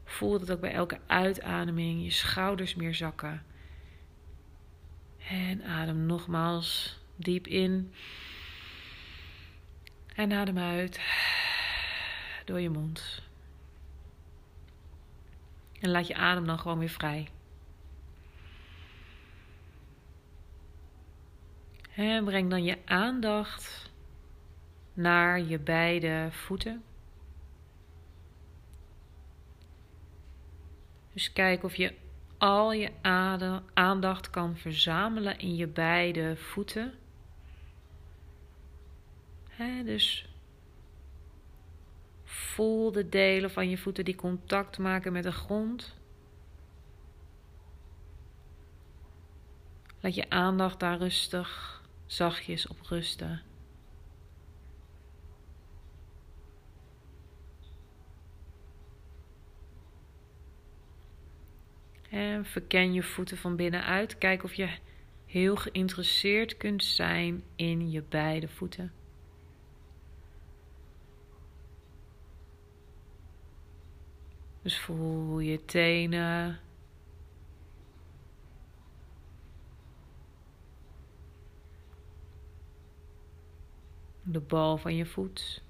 Voel 0.04 0.38
dat 0.38 0.50
ook 0.50 0.60
bij 0.60 0.72
elke 0.72 0.98
uitademing 1.06 2.04
je 2.04 2.10
schouders 2.10 2.74
meer 2.74 2.94
zakken. 2.94 3.42
En 5.28 5.62
adem 5.64 6.06
nogmaals 6.06 6.98
diep 7.16 7.46
in. 7.46 7.92
En 10.14 10.32
adem 10.32 10.58
uit 10.58 11.00
door 12.44 12.60
je 12.60 12.70
mond. 12.70 13.22
En 15.80 15.90
laat 15.90 16.06
je 16.06 16.14
adem 16.14 16.46
dan 16.46 16.58
gewoon 16.58 16.78
weer 16.78 16.88
vrij. 16.88 17.28
En 21.94 22.24
breng 22.24 22.50
dan 22.50 22.64
je 22.64 22.78
aandacht 22.84 23.90
naar 24.92 25.40
je 25.40 25.58
beide 25.58 26.28
voeten. 26.30 26.84
Dus 31.12 31.32
kijk 31.32 31.62
of 31.62 31.74
je 31.74 31.94
al 32.38 32.72
je 32.72 32.90
aandacht 33.74 34.30
kan 34.30 34.56
verzamelen 34.56 35.38
in 35.38 35.56
je 35.56 35.66
beide 35.66 36.36
voeten. 36.36 36.94
dus 39.84 40.28
voel 42.24 42.92
de 42.92 43.08
delen 43.08 43.50
van 43.50 43.68
je 43.68 43.78
voeten 43.78 44.04
die 44.04 44.14
contact 44.14 44.78
maken 44.78 45.12
met 45.12 45.22
de 45.22 45.32
grond. 45.32 45.94
Laat 50.00 50.14
je 50.14 50.30
aandacht 50.30 50.80
daar 50.80 50.98
rustig 50.98 51.82
zachtjes 52.06 52.66
op 52.66 52.80
rusten. 52.80 53.42
En 62.14 62.44
verken 62.44 62.92
je 62.92 63.02
voeten 63.02 63.36
van 63.36 63.56
binnenuit. 63.56 64.18
Kijk 64.18 64.42
of 64.44 64.54
je 64.54 64.68
heel 65.26 65.56
geïnteresseerd 65.56 66.56
kunt 66.56 66.84
zijn 66.84 67.42
in 67.56 67.90
je 67.90 68.02
beide 68.02 68.48
voeten. 68.48 68.92
Dus 74.62 74.78
voel 74.78 75.38
je 75.38 75.64
tenen 75.64 76.60
de 84.22 84.40
bal 84.40 84.76
van 84.76 84.96
je 84.96 85.06
voet. 85.06 85.62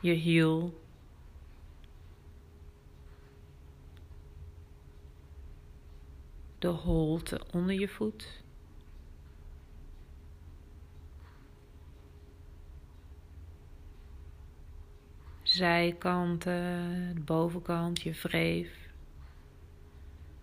Je 0.00 0.12
hiel. 0.12 0.84
De 6.66 6.72
holte 6.72 7.40
onder 7.52 7.80
je 7.80 7.88
voet. 7.88 8.42
Zijkanten, 15.42 17.22
bovenkant, 17.24 18.02
je 18.02 18.12
wreef. 18.22 18.70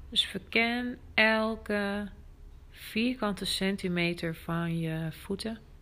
Dus 0.09 0.25
verken 0.25 0.97
elke 1.13 2.09
vierkante 2.71 3.45
centimeter 3.45 4.35
van 4.35 4.79
je 4.79 5.11
voeten. 5.11 5.72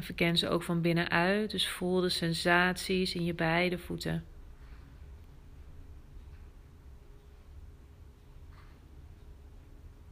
En 0.00 0.06
verken 0.06 0.36
ze 0.38 0.48
ook 0.48 0.62
van 0.62 0.80
binnenuit, 0.80 1.50
dus 1.50 1.68
voel 1.68 2.00
de 2.00 2.08
sensaties 2.08 3.14
in 3.14 3.24
je 3.24 3.34
beide 3.34 3.78
voeten. 3.78 4.24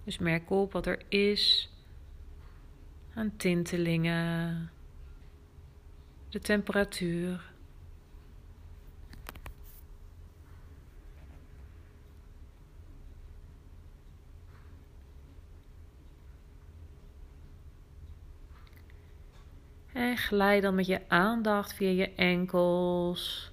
Dus 0.05 0.19
merk 0.19 0.51
op 0.51 0.73
wat 0.73 0.87
er 0.87 1.03
is 1.09 1.71
aan 3.15 3.37
tintelingen, 3.37 4.71
de 6.29 6.39
temperatuur. 6.39 7.48
En 20.29 20.35
glijd 20.35 20.63
dan 20.63 20.75
met 20.75 20.87
je 20.87 21.09
aandacht 21.09 21.73
via 21.73 21.89
je 21.89 22.15
enkels. 22.15 23.53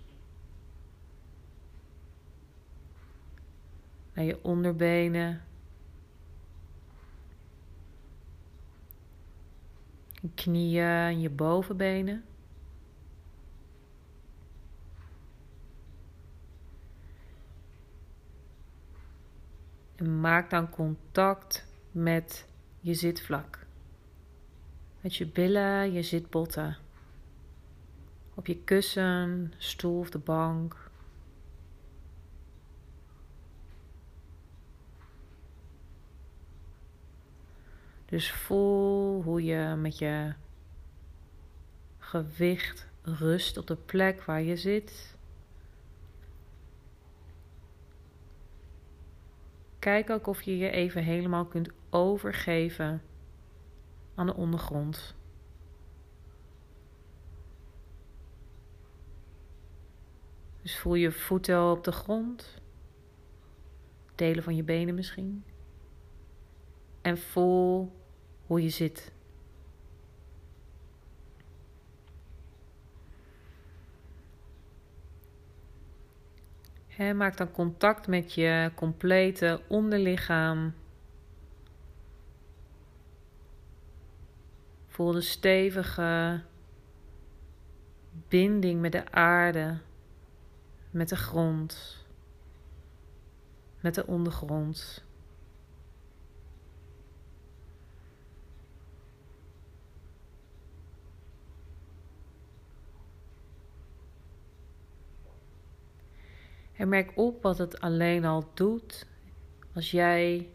Naar 4.13 4.25
je 4.25 4.43
onderbenen. 4.43 5.41
Je 10.21 10.29
knieën 10.33 10.83
en 10.83 11.19
je 11.19 11.29
bovenbenen. 11.29 12.25
En 19.95 20.19
maak 20.19 20.49
dan 20.49 20.69
contact 20.69 21.65
met 21.91 22.47
je 22.79 22.93
zitvlak. 22.93 23.64
Met 25.05 25.15
je 25.15 25.27
billen, 25.27 25.93
je 25.93 26.01
zitbotten. 26.01 26.77
Op 28.33 28.47
je 28.47 28.57
kussen, 28.57 29.53
stoel 29.57 29.99
of 29.99 30.09
de 30.09 30.17
bank. 30.17 30.89
Dus 38.05 38.31
voel 38.31 39.21
hoe 39.21 39.43
je 39.43 39.75
met 39.75 39.97
je 39.97 40.33
gewicht 41.97 42.87
rust 43.01 43.57
op 43.57 43.67
de 43.67 43.75
plek 43.75 44.23
waar 44.23 44.41
je 44.41 44.55
zit. 44.55 45.15
Kijk 49.79 50.09
ook 50.09 50.27
of 50.27 50.41
je 50.41 50.57
je 50.57 50.69
even 50.69 51.03
helemaal 51.03 51.45
kunt 51.45 51.69
overgeven 51.89 53.01
aan 54.15 54.25
de 54.25 54.35
ondergrond. 54.35 55.15
Dus 60.61 60.77
voel 60.77 60.95
je 60.95 61.11
voeten 61.11 61.71
op 61.71 61.83
de 61.83 61.91
grond, 61.91 62.61
delen 64.15 64.43
van 64.43 64.55
je 64.55 64.63
benen 64.63 64.95
misschien. 64.95 65.43
En 67.01 67.17
voel 67.17 67.91
hoe 68.45 68.63
je 68.63 68.69
zit. 68.69 69.13
He, 76.87 77.13
maak 77.13 77.37
dan 77.37 77.51
contact 77.51 78.07
met 78.07 78.33
je 78.33 78.71
complete 78.75 79.61
onderlichaam. 79.67 80.73
Voel 84.95 85.11
de 85.11 85.21
stevige 85.21 86.41
binding 88.27 88.81
met 88.81 88.91
de 88.91 89.11
aarde, 89.11 89.77
met 90.91 91.09
de 91.09 91.15
grond, 91.15 91.97
met 93.79 93.95
de 93.95 94.07
ondergrond. 94.07 95.05
En 106.73 106.89
merk 106.89 107.11
op 107.15 107.41
wat 107.41 107.57
het 107.57 107.79
alleen 107.79 108.25
al 108.25 108.49
doet 108.53 109.07
als 109.73 109.91
jij 109.91 110.49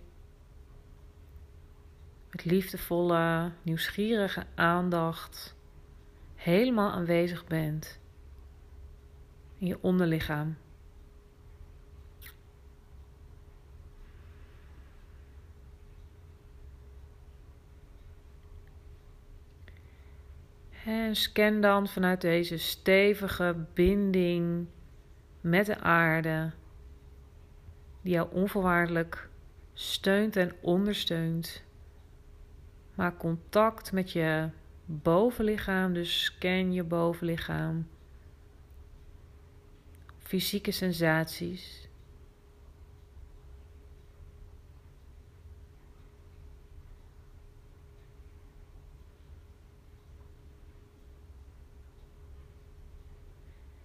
met 2.30 2.44
liefdevolle, 2.44 3.52
nieuwsgierige 3.62 4.46
aandacht 4.54 5.54
helemaal 6.34 6.90
aanwezig 6.90 7.46
bent 7.46 7.98
in 9.58 9.66
je 9.66 9.78
onderlichaam. 9.80 10.56
En 20.84 21.16
scan 21.16 21.60
dan 21.60 21.88
vanuit 21.88 22.20
deze 22.20 22.56
stevige 22.56 23.66
binding 23.74 24.66
met 25.40 25.66
de 25.66 25.80
aarde, 25.80 26.50
die 28.02 28.12
jou 28.12 28.32
onvoorwaardelijk 28.32 29.28
steunt 29.72 30.36
en 30.36 30.52
ondersteunt. 30.60 31.62
Maak 33.00 33.18
contact 33.18 33.92
met 33.92 34.12
je 34.12 34.48
bovenlichaam, 34.84 35.92
dus 35.92 36.24
scan 36.24 36.72
je 36.72 36.82
bovenlichaam. 36.82 37.88
Fysieke 40.18 40.70
sensaties. 40.70 41.88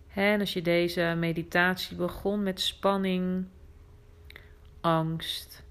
En 0.07 0.39
als 0.39 0.53
je 0.53 0.61
deze 0.61 1.15
meditatie 1.17 1.97
begon 1.97 2.43
met 2.43 2.61
spanning, 2.61 3.45
angst, 4.81 5.63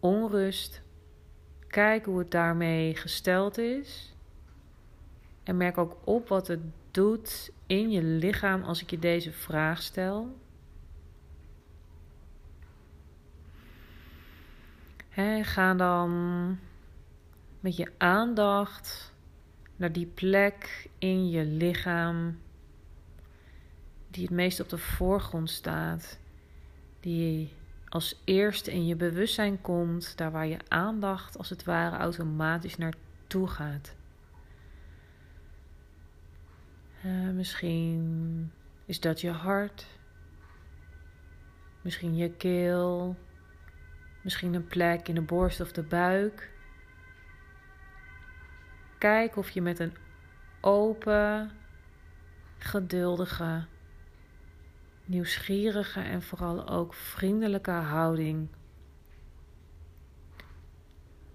onrust, 0.00 0.82
kijk 1.72 2.04
hoe 2.04 2.18
het 2.18 2.30
daarmee 2.30 2.96
gesteld 2.96 3.58
is. 3.58 4.14
En 5.42 5.56
merk 5.56 5.78
ook 5.78 5.96
op 6.04 6.28
wat 6.28 6.46
het 6.46 6.60
doet 6.90 7.52
in 7.66 7.90
je 7.90 8.02
lichaam 8.02 8.62
als 8.62 8.82
ik 8.82 8.90
je 8.90 8.98
deze 8.98 9.32
vraag 9.32 9.82
stel. 9.82 10.36
En 15.10 15.44
ga 15.44 15.74
dan 15.74 16.10
met 17.60 17.76
je 17.76 17.92
aandacht 17.98 19.12
naar 19.76 19.92
die 19.92 20.06
plek 20.06 20.88
in 20.98 21.30
je 21.30 21.44
lichaam 21.44 22.38
die 24.10 24.22
het 24.22 24.32
meest 24.32 24.60
op 24.60 24.68
de 24.68 24.78
voorgrond 24.78 25.50
staat, 25.50 26.18
die 27.00 27.52
als 27.92 28.20
eerste 28.24 28.72
in 28.72 28.86
je 28.86 28.96
bewustzijn 28.96 29.60
komt, 29.60 30.16
daar 30.16 30.30
waar 30.30 30.46
je 30.46 30.58
aandacht 30.68 31.38
als 31.38 31.50
het 31.50 31.64
ware 31.64 31.96
automatisch 31.96 32.76
naartoe 32.76 33.48
gaat. 33.48 33.94
Uh, 37.04 37.30
misschien 37.30 38.52
is 38.84 39.00
dat 39.00 39.20
je 39.20 39.30
hart, 39.30 39.86
misschien 41.80 42.16
je 42.16 42.30
keel, 42.30 43.16
misschien 44.22 44.54
een 44.54 44.66
plek 44.66 45.08
in 45.08 45.14
de 45.14 45.22
borst 45.22 45.60
of 45.60 45.72
de 45.72 45.82
buik. 45.82 46.50
Kijk 48.98 49.36
of 49.36 49.50
je 49.50 49.62
met 49.62 49.78
een 49.78 49.96
open, 50.60 51.50
geduldige 52.58 53.64
nieuwsgierige 55.04 56.00
en 56.00 56.22
vooral 56.22 56.68
ook 56.68 56.94
vriendelijke 56.94 57.70
houding. 57.70 58.48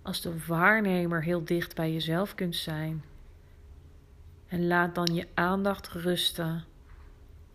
Als 0.01 0.21
de 0.21 0.45
waarnemer 0.45 1.23
heel 1.23 1.43
dicht 1.43 1.75
bij 1.75 1.93
jezelf 1.93 2.35
kunt 2.35 2.55
zijn. 2.55 3.03
En 4.47 4.67
laat 4.67 4.95
dan 4.95 5.13
je 5.13 5.27
aandacht 5.33 5.87
rusten 5.87 6.63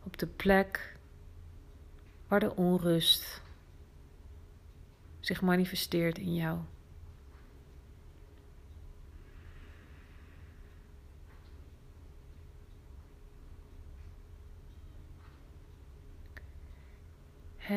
op 0.03 0.19
de 0.19 0.27
plek 0.27 0.97
waar 2.29 2.41
de 2.41 2.57
onrust 2.57 3.43
zich 5.21 5.43
manifesteert 5.43 6.19
in 6.19 6.35
jou. 6.35 6.59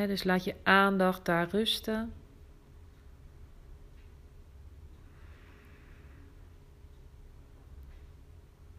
Dus 0.03 0.23
laat 0.23 0.43
je 0.43 0.55
aandacht 0.63 1.25
daar 1.25 1.49
rusten. 1.49 2.13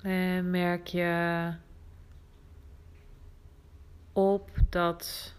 En 0.02 0.50
merk 0.50 0.87
je 0.87 1.52
op 4.12 4.50
dat 4.70 5.35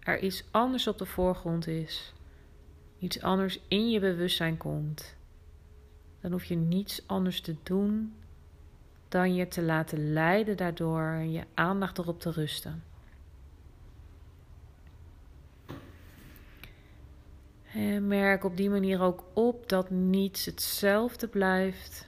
er 0.00 0.18
iets 0.18 0.44
anders 0.50 0.86
op 0.86 0.98
de 0.98 1.06
voorgrond 1.06 1.66
is. 1.66 2.14
Iets 2.98 3.22
anders 3.22 3.60
in 3.68 3.90
je 3.90 4.00
bewustzijn 4.00 4.56
komt. 4.56 5.16
Dan 6.20 6.32
hoef 6.32 6.44
je 6.44 6.56
niets 6.56 7.02
anders 7.06 7.40
te 7.40 7.56
doen 7.62 8.14
dan 9.08 9.34
je 9.34 9.48
te 9.48 9.62
laten 9.62 10.12
leiden 10.12 10.56
daardoor 10.56 11.02
en 11.02 11.32
je 11.32 11.44
aandacht 11.54 11.98
erop 11.98 12.20
te 12.20 12.30
rusten. 12.30 12.89
En 17.72 18.06
merk 18.06 18.44
op 18.44 18.56
die 18.56 18.70
manier 18.70 19.00
ook 19.00 19.24
op 19.32 19.68
dat 19.68 19.90
niets 19.90 20.44
hetzelfde 20.44 21.28
blijft. 21.28 22.06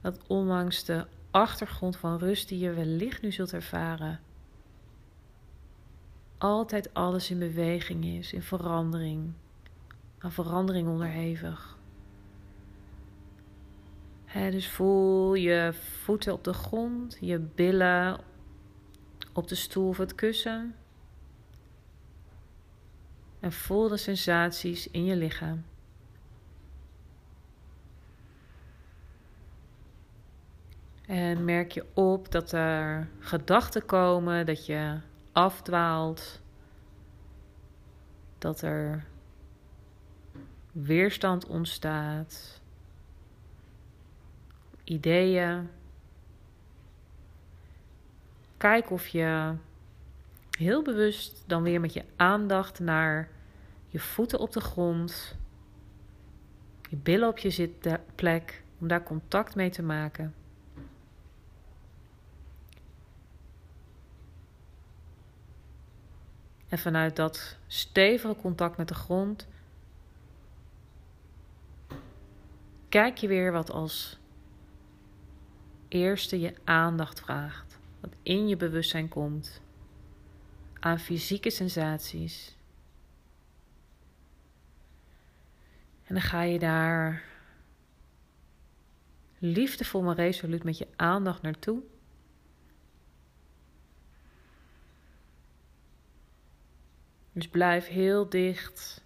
Dat 0.00 0.20
ondanks 0.26 0.84
de 0.84 1.06
achtergrond 1.30 1.96
van 1.96 2.18
rust 2.18 2.48
die 2.48 2.58
je 2.58 2.72
wellicht 2.72 3.22
nu 3.22 3.32
zult 3.32 3.52
ervaren, 3.52 4.20
altijd 6.38 6.94
alles 6.94 7.30
in 7.30 7.38
beweging 7.38 8.04
is, 8.04 8.32
in 8.32 8.42
verandering, 8.42 9.32
aan 10.18 10.32
verandering 10.32 10.88
onderhevig. 10.88 11.78
dus 14.32 14.68
voel 14.68 15.34
je 15.34 15.72
voeten 16.02 16.32
op 16.32 16.44
de 16.44 16.52
grond, 16.52 17.16
je 17.20 17.38
billen 17.38 18.20
op 19.32 19.48
de 19.48 19.54
stoel 19.54 19.88
of 19.88 19.98
het 19.98 20.14
kussen. 20.14 20.74
En 23.40 23.52
voel 23.52 23.88
de 23.88 23.96
sensaties 23.96 24.90
in 24.90 25.04
je 25.04 25.16
lichaam. 25.16 25.64
En 31.06 31.44
merk 31.44 31.72
je 31.72 31.84
op 31.94 32.32
dat 32.32 32.52
er 32.52 33.08
gedachten 33.18 33.84
komen, 33.84 34.46
dat 34.46 34.66
je 34.66 34.98
afdwaalt, 35.32 36.40
dat 38.38 38.62
er 38.62 39.04
weerstand 40.72 41.46
ontstaat, 41.46 42.60
ideeën. 44.84 45.70
Kijk 48.56 48.90
of 48.90 49.06
je 49.06 49.54
heel 50.60 50.82
bewust 50.82 51.44
dan 51.46 51.62
weer 51.62 51.80
met 51.80 51.92
je 51.92 52.04
aandacht 52.16 52.80
naar 52.80 53.28
je 53.88 53.98
voeten 53.98 54.38
op 54.38 54.52
de 54.52 54.60
grond, 54.60 55.36
je 56.88 56.96
billen 56.96 57.28
op 57.28 57.38
je 57.38 57.50
zitplek, 57.50 58.62
om 58.78 58.88
daar 58.88 59.02
contact 59.02 59.54
mee 59.54 59.70
te 59.70 59.82
maken. 59.82 60.34
En 66.68 66.78
vanuit 66.78 67.16
dat 67.16 67.56
stevige 67.66 68.36
contact 68.36 68.76
met 68.76 68.88
de 68.88 68.94
grond 68.94 69.46
kijk 72.88 73.16
je 73.16 73.28
weer 73.28 73.52
wat 73.52 73.70
als 73.70 74.18
eerste 75.88 76.40
je 76.40 76.54
aandacht 76.64 77.20
vraagt. 77.20 77.78
Wat 78.00 78.14
in 78.22 78.48
je 78.48 78.56
bewustzijn 78.56 79.08
komt 79.08 79.60
aan 80.80 80.98
fysieke 80.98 81.50
sensaties. 81.50 82.56
En 86.04 86.14
dan 86.14 86.24
ga 86.24 86.42
je 86.42 86.58
daar 86.58 87.22
liefdevol 89.38 90.02
maar 90.02 90.16
resoluut 90.16 90.64
met 90.64 90.78
je 90.78 90.88
aandacht 90.96 91.42
naartoe. 91.42 91.82
Dus 97.32 97.48
blijf 97.48 97.86
heel 97.86 98.28
dicht 98.28 99.04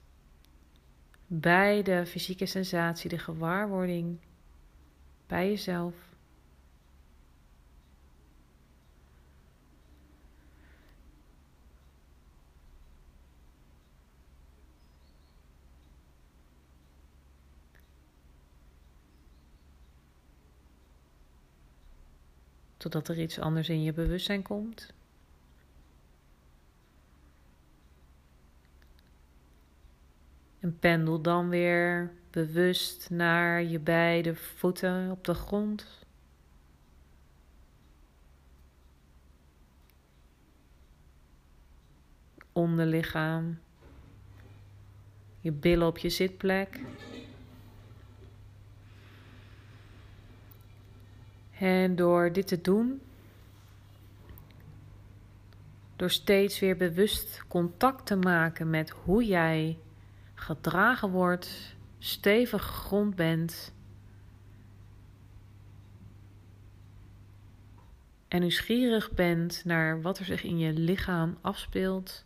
bij 1.26 1.82
de 1.82 2.06
fysieke 2.06 2.46
sensatie, 2.46 3.10
de 3.10 3.18
gewaarwording, 3.18 4.18
bij 5.26 5.48
jezelf. 5.48 6.13
Totdat 22.84 23.08
er 23.08 23.20
iets 23.20 23.38
anders 23.38 23.68
in 23.68 23.82
je 23.82 23.92
bewustzijn 23.92 24.42
komt. 24.42 24.92
En 30.60 30.78
pendel 30.78 31.20
dan 31.20 31.48
weer 31.48 32.12
bewust 32.30 33.10
naar 33.10 33.62
je 33.62 33.78
beide 33.78 34.34
voeten 34.34 35.10
op 35.10 35.24
de 35.24 35.34
grond. 35.34 36.04
Onderlichaam. 42.52 43.58
Je 45.40 45.52
billen 45.52 45.86
op 45.86 45.98
je 45.98 46.08
zitplek. 46.08 46.80
En 51.58 51.96
door 51.96 52.32
dit 52.32 52.46
te 52.46 52.60
doen, 52.60 53.02
door 55.96 56.10
steeds 56.10 56.58
weer 56.60 56.76
bewust 56.76 57.44
contact 57.48 58.06
te 58.06 58.16
maken 58.16 58.70
met 58.70 58.90
hoe 58.90 59.24
jij 59.24 59.78
gedragen 60.34 61.10
wordt, 61.10 61.76
stevig 61.98 62.62
grond 62.62 63.14
bent. 63.14 63.72
En 68.28 68.40
nieuwsgierig 68.40 69.12
bent 69.12 69.64
naar 69.64 70.02
wat 70.02 70.18
er 70.18 70.24
zich 70.24 70.42
in 70.42 70.58
je 70.58 70.72
lichaam 70.72 71.38
afspeelt. 71.40 72.24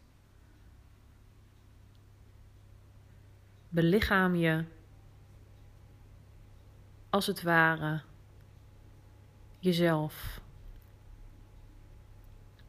Belichaam 3.68 4.34
je 4.34 4.64
als 7.10 7.26
het 7.26 7.42
ware 7.42 8.02
jezelf. 9.58 10.40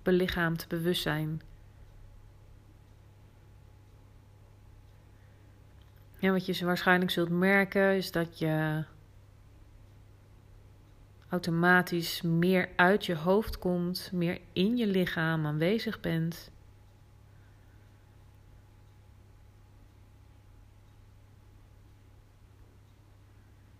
Belichaamd 0.01 0.67
bewustzijn. 0.67 1.41
Ja, 6.17 6.31
wat 6.31 6.45
je 6.45 6.65
waarschijnlijk 6.65 7.11
zult 7.11 7.29
merken 7.29 7.95
is 7.95 8.11
dat 8.11 8.39
je 8.39 8.83
automatisch 11.29 12.21
meer 12.21 12.69
uit 12.75 13.05
je 13.05 13.15
hoofd 13.15 13.59
komt, 13.59 14.09
meer 14.13 14.39
in 14.53 14.77
je 14.77 14.87
lichaam 14.87 15.45
aanwezig 15.45 15.99
bent. 15.99 16.51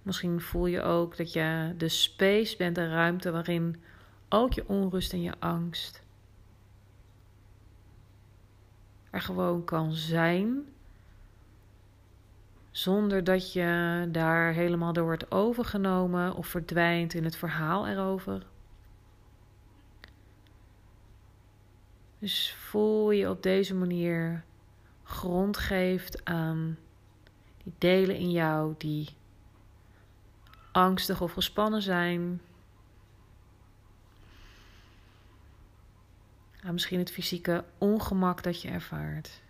Misschien 0.10 0.42
voel 0.42 0.66
je 0.66 0.82
ook 0.82 1.18
dat 1.18 1.34
je 1.34 1.74
de 1.78 1.90
space 1.90 2.58
bent, 2.58 2.76
de 2.76 2.90
ruimte 2.90 3.32
waarin 3.32 3.82
ook 4.30 4.54
je 4.54 4.68
onrust 4.68 5.14
en 5.14 5.22
je 5.22 5.34
angst 5.40 6.04
er 9.10 9.22
gewoon 9.22 9.64
kan 9.64 9.94
zijn 9.94 10.66
zonder 12.72 13.24
dat 13.24 13.54
je 13.54 14.08
daar 14.12 14.54
helemaal 14.54 14.94
door 14.94 15.04
wordt 15.04 15.32
overgenomen 15.32 16.34
of 16.34 16.48
verdwijnt 16.48 17.14
in 17.14 17.24
het 17.24 17.36
verhaal 17.36 17.88
erover. 17.88 18.46
Dus 22.20 22.54
voel 22.54 23.12
je 23.12 23.30
op 23.30 23.44
deze 23.44 23.76
manier 23.76 24.44
grond 25.04 25.58
geeft 25.58 26.26
aan 26.26 26.78
die 27.64 27.74
delen 27.78 28.16
in 28.16 28.32
jou 28.32 28.76
die 28.78 29.18
angstig 30.72 31.22
of 31.22 31.34
gespannen 31.34 31.82
zijn. 31.82 32.42
Aan 36.64 36.74
misschien 36.74 37.00
het 37.00 37.12
fysieke 37.12 37.64
ongemak 37.78 38.44
dat 38.44 38.62
je 38.62 38.70
ervaart. 38.70 39.42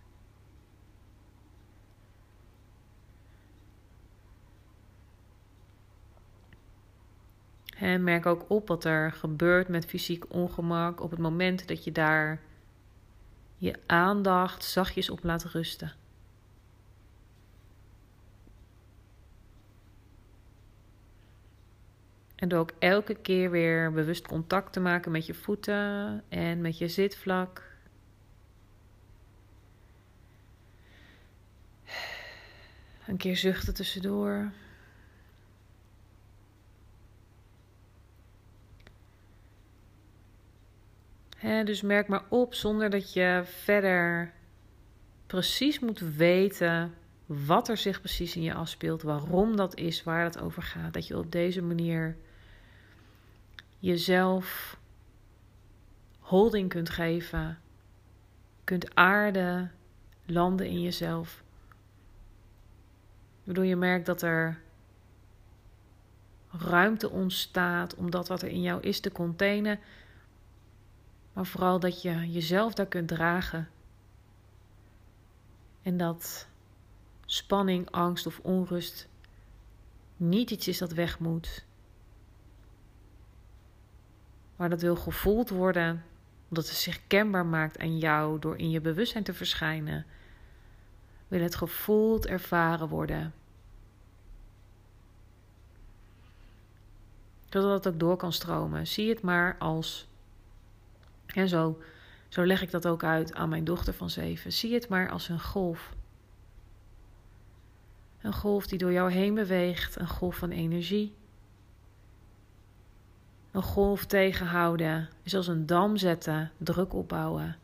En 7.78 8.04
merk 8.04 8.26
ook 8.26 8.46
op 8.48 8.68
wat 8.68 8.84
er 8.84 9.12
gebeurt 9.12 9.68
met 9.68 9.86
fysiek 9.86 10.34
ongemak 10.34 11.02
op 11.02 11.12
het 11.12 11.20
moment 11.20 11.68
dat 11.68 11.84
je 11.84 11.92
daar 11.92 12.42
je 13.58 13.76
aandacht 13.86 14.64
zachtjes 14.64 15.10
op 15.10 15.24
laat 15.24 15.44
rusten. 15.44 15.99
En 22.40 22.48
door 22.50 22.60
ook 22.60 22.72
elke 22.80 23.16
keer 23.16 23.52
weer 23.52 23.92
bewust 23.92 24.28
contact 24.28 24.74
te 24.74 24.80
maken 24.80 25.12
met 25.12 25.26
je 25.26 25.34
voeten 25.34 26.24
en 26.30 26.62
met 26.62 26.78
je 26.78 26.88
zitvlak. 26.88 27.64
Een 33.08 33.18
keer 33.18 33.38
zuchten 33.38 33.74
tussendoor. 33.74 34.52
dus 41.64 41.82
merk 41.82 42.08
maar 42.08 42.24
op 42.30 42.54
zonder 42.54 42.90
dat 42.90 43.14
je 43.14 43.42
verder 43.46 44.34
precies 45.28 45.80
moet 45.80 46.00
weten 46.00 46.94
wat 47.26 47.70
er 47.70 47.78
zich 47.78 48.00
precies 48.00 48.36
in 48.36 48.42
je 48.42 48.54
afspeelt, 48.54 49.02
waarom 49.02 49.56
dat 49.56 49.76
is, 49.76 50.04
waar 50.04 50.24
het 50.24 50.40
over 50.40 50.62
gaat. 50.62 50.94
Dat 50.94 51.08
je 51.08 51.18
op 51.18 51.32
deze 51.32 51.62
manier 51.62 52.18
jezelf 53.80 54.78
holding 56.20 56.70
kunt 56.70 56.90
geven, 56.90 57.60
kunt 58.64 58.96
aarden, 58.96 59.72
landen 60.26 60.68
in 60.68 60.82
jezelf. 60.82 61.44
Waardoor 63.44 63.66
je 63.66 63.76
merkt 63.76 64.06
dat 64.06 64.22
er 64.22 64.62
ruimte 66.52 67.10
ontstaat 67.10 67.96
om 67.96 68.12
dat 68.12 68.28
wat 68.28 68.42
er 68.42 68.50
in 68.50 68.62
jou 68.62 68.82
is 68.82 69.00
te 69.00 69.12
containen 69.12 69.80
maar 71.40 71.48
vooral 71.48 71.80
dat 71.80 72.02
je 72.02 72.32
jezelf 72.32 72.74
daar 72.74 72.86
kunt 72.86 73.08
dragen. 73.08 73.70
En 75.82 75.98
dat 75.98 76.48
spanning, 77.26 77.92
angst 77.92 78.26
of 78.26 78.40
onrust 78.40 79.08
niet 80.18 80.52
iets 80.52 80.68
is 80.68 80.78
dat 80.78 80.92
weg 80.92 81.20
moet. 81.20 81.66
Maar 84.60 84.70
dat 84.70 84.82
wil 84.82 84.96
gevoeld 84.96 85.50
worden 85.50 86.04
omdat 86.50 86.68
het 86.68 86.78
zich 86.78 87.00
kenbaar 87.08 87.46
maakt 87.46 87.80
aan 87.80 87.98
jou 87.98 88.40
door 88.40 88.58
in 88.58 88.70
je 88.70 88.82
bewustzijn 88.82 89.24
te 89.24 89.34
verschijnen. 89.34 90.06
Wil 91.28 91.42
het 91.42 91.56
gevoeld 91.56 92.26
ervaren 92.26 92.88
worden. 92.88 93.34
Zodat 97.50 97.84
het 97.84 97.94
ook 97.94 98.00
door 98.00 98.18
kan 98.18 98.34
stromen. 98.34 98.88
Zie 98.88 99.10
het 99.10 99.22
maar 99.22 99.56
als. 99.60 100.08
En 101.26 101.50
zo, 101.50 101.82
zo 102.28 102.46
leg 102.46 102.62
ik 102.62 102.72
dat 102.72 102.88
ook 102.88 103.04
uit 103.04 103.34
aan 103.34 103.50
mijn 103.50 103.64
dochter 103.64 103.94
van 103.94 104.10
zeven. 104.10 104.54
Zie 104.54 104.74
het 104.74 104.90
maar 104.90 105.10
als 105.10 105.30
een 105.30 105.42
golf. 105.42 105.94
Een 108.22 108.34
golf 108.34 108.68
die 108.68 108.78
door 108.78 108.92
jou 108.92 109.12
heen 109.12 109.34
beweegt, 109.34 110.00
een 110.00 110.08
golf 110.08 110.36
van 110.36 110.50
energie. 110.50 111.18
Een 113.60 113.66
golf 113.66 114.06
tegenhouden 114.06 115.10
is 115.24 115.36
als 115.36 115.48
een 115.48 115.66
dam 115.66 115.98
zetten, 115.98 116.52
druk 116.58 116.94
opbouwen. 116.94 117.58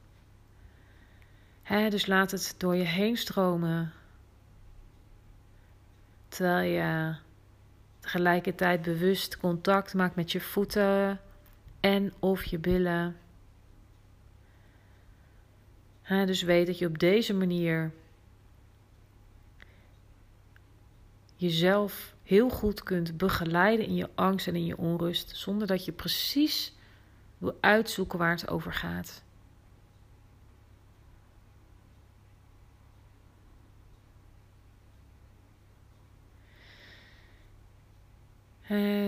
dus 1.90 2.06
laat 2.06 2.32
het 2.32 2.56
door 2.58 2.76
je 2.76 2.84
heen 2.84 3.18
stromen. 3.18 3.92
Terwijl 6.28 6.72
je 6.72 7.16
tegelijkertijd 8.00 8.82
bewust 8.82 9.38
contact 9.38 9.94
maakt 9.94 10.16
met 10.16 10.32
je 10.32 10.42
voeten 10.42 11.20
en 11.80 12.14
of 12.20 12.44
je 12.44 12.58
billen. 12.58 13.18
dus 16.08 16.42
weet 16.42 16.68
dat 16.68 16.78
je 16.78 16.88
op 16.88 17.00
deze 17.00 17.34
manier 17.34 17.92
jezelf 21.36 22.15
heel 22.26 22.50
goed 22.50 22.84
kunt 22.84 23.18
begeleiden 23.18 23.86
in 23.86 23.96
je 23.96 24.10
angst 24.16 24.48
en 24.48 24.56
in 24.56 24.66
je 24.66 24.78
onrust, 24.78 25.36
zonder 25.36 25.68
dat 25.68 25.86
je 25.86 25.92
precies 25.92 26.74
wil 27.38 27.58
uitzoeken 27.60 28.20
waar 28.20 28.32
het 28.32 28.50
over 28.50 28.74
gaat. 28.74 29.24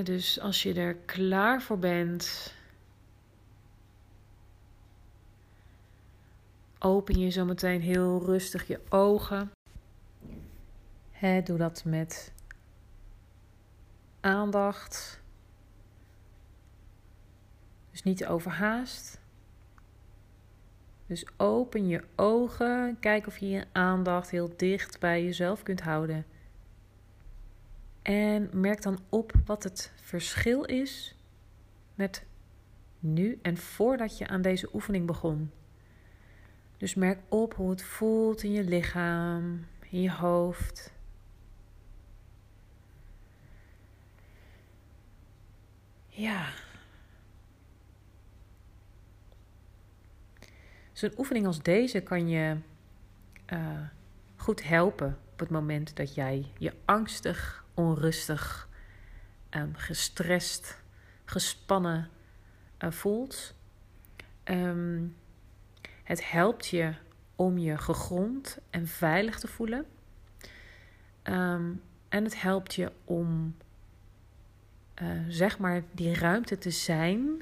dus 0.03 0.39
als 0.39 0.63
je 0.63 0.73
er 0.73 0.95
klaar 0.95 1.62
voor 1.62 1.80
bent, 1.80 2.53
open 6.80 7.19
je 7.19 7.30
zo 7.30 7.45
meteen 7.45 7.82
heel 7.82 8.23
rustig 8.25 8.67
je 8.67 8.80
ogen. 8.89 9.51
doe 11.43 11.58
dat 11.58 11.84
met 11.86 12.32
aandacht. 14.27 15.21
Dus 17.91 18.03
niet 18.03 18.25
overhaast. 18.25 19.19
Dus 21.05 21.25
open 21.37 21.87
je 21.87 22.03
ogen. 22.15 22.97
Kijk 22.99 23.27
of 23.27 23.37
je 23.37 23.49
je 23.49 23.65
aandacht 23.71 24.29
heel 24.29 24.53
dicht 24.57 24.99
bij 24.99 25.23
jezelf 25.23 25.63
kunt 25.63 25.81
houden. 25.81 26.25
En 28.01 28.49
merk 28.53 28.81
dan 28.81 28.99
op 29.09 29.31
wat 29.45 29.63
het 29.63 29.91
verschil 30.01 30.63
is 30.63 31.15
met 31.95 32.25
nu 32.99 33.39
en 33.41 33.57
voordat 33.57 34.17
je 34.17 34.27
aan 34.27 34.41
deze 34.41 34.69
oefening 34.73 35.05
begon. 35.05 35.51
Dus 36.77 36.95
merk 36.95 37.19
op 37.29 37.53
hoe 37.53 37.69
het 37.69 37.83
voelt 37.83 38.43
in 38.43 38.51
je 38.51 38.63
lichaam, 38.63 39.65
in 39.89 40.01
je 40.01 40.11
hoofd. 40.11 40.95
Ja. 46.17 46.49
Zo'n 50.91 51.13
oefening 51.17 51.45
als 51.45 51.62
deze 51.62 52.01
kan 52.01 52.30
je 52.30 52.58
uh, 53.53 53.80
goed 54.36 54.63
helpen 54.63 55.17
op 55.32 55.39
het 55.39 55.49
moment 55.49 55.95
dat 55.95 56.15
jij 56.15 56.51
je 56.58 56.73
angstig, 56.86 57.65
onrustig, 57.73 58.69
um, 59.49 59.75
gestrest, 59.75 60.77
gespannen 61.25 62.10
uh, 62.80 62.91
voelt. 62.91 63.53
Um, 64.43 65.15
het 66.03 66.32
helpt 66.32 66.67
je 66.67 66.93
om 67.36 67.58
je 67.58 67.77
gegrond 67.77 68.58
en 68.69 68.88
veilig 68.88 69.39
te 69.39 69.47
voelen. 69.47 69.86
Um, 71.23 71.82
en 72.10 72.23
het 72.23 72.41
helpt 72.41 72.75
je 72.75 72.91
om 73.03 73.56
uh, 75.01 75.10
zeg 75.27 75.60
maar 75.60 75.83
die 75.91 76.13
ruimte 76.13 76.57
te 76.57 76.71
zijn, 76.71 77.41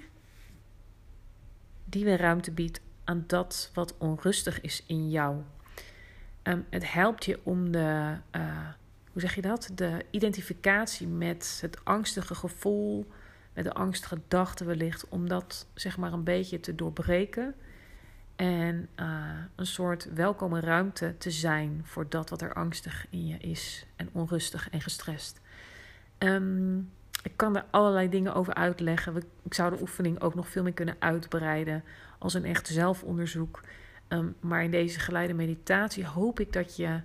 die 1.86 2.04
weer 2.04 2.18
ruimte 2.18 2.52
biedt 2.52 2.82
aan 3.04 3.24
dat 3.28 3.72
wat 3.74 3.98
onrustig 3.98 4.62
is 4.62 4.84
in 4.86 5.10
jou. 5.10 5.42
Um, 6.44 6.66
het 6.70 6.92
helpt 6.92 7.26
je 7.26 7.40
om 7.44 7.72
de, 7.72 8.18
uh, 8.36 8.68
hoe 9.12 9.22
zeg 9.22 9.36
je 9.36 9.42
dat? 9.42 9.72
De 9.76 10.06
identificatie 10.10 11.08
met 11.08 11.58
het 11.62 11.86
angstige 11.86 12.36
gevoel, 12.36 13.08
met 13.54 13.64
de 13.64 13.74
angstige 13.74 14.16
gedachten 14.16 14.66
wellicht, 14.66 15.10
om 15.10 15.30
dat 15.30 15.68
zeg 15.74 15.98
maar 15.98 16.14
een 16.14 16.24
beetje 16.24 16.60
te 16.60 16.76
doorbreken. 16.76 17.56
En 18.36 18.90
uh, 19.00 19.30
een 19.56 19.66
soort 19.66 20.14
welkome 20.14 20.60
ruimte 20.60 21.18
te 21.18 21.32
zijn 21.32 21.82
voor 21.84 22.10
dat 22.10 22.30
wat 22.30 22.42
er 22.42 22.54
angstig 22.54 23.06
in 23.10 23.28
je 23.28 23.38
is. 23.38 23.86
En 23.96 24.10
onrustig 24.12 24.70
en 24.70 24.82
gestrest. 24.82 25.42
Um, 26.18 26.92
ik 27.26 27.32
kan 27.36 27.56
er 27.56 27.66
allerlei 27.70 28.10
dingen 28.10 28.34
over 28.34 28.54
uitleggen. 28.54 29.24
Ik 29.44 29.54
zou 29.54 29.76
de 29.76 29.82
oefening 29.82 30.22
ook 30.22 30.36
nog 30.36 30.48
veel 30.48 30.64
meer 30.64 30.74
kunnen 30.74 30.96
uitbreiden 31.00 31.84
als 32.20 32.34
een 32.34 32.46
echt 32.46 32.68
zelfonderzoek. 32.68 33.62
Um, 34.10 34.36
maar 34.40 34.64
in 34.64 34.72
deze 34.72 35.00
geleide 35.00 35.34
meditatie 35.34 36.06
hoop 36.06 36.40
ik 36.40 36.54
dat 36.54 36.76
je 36.76 37.02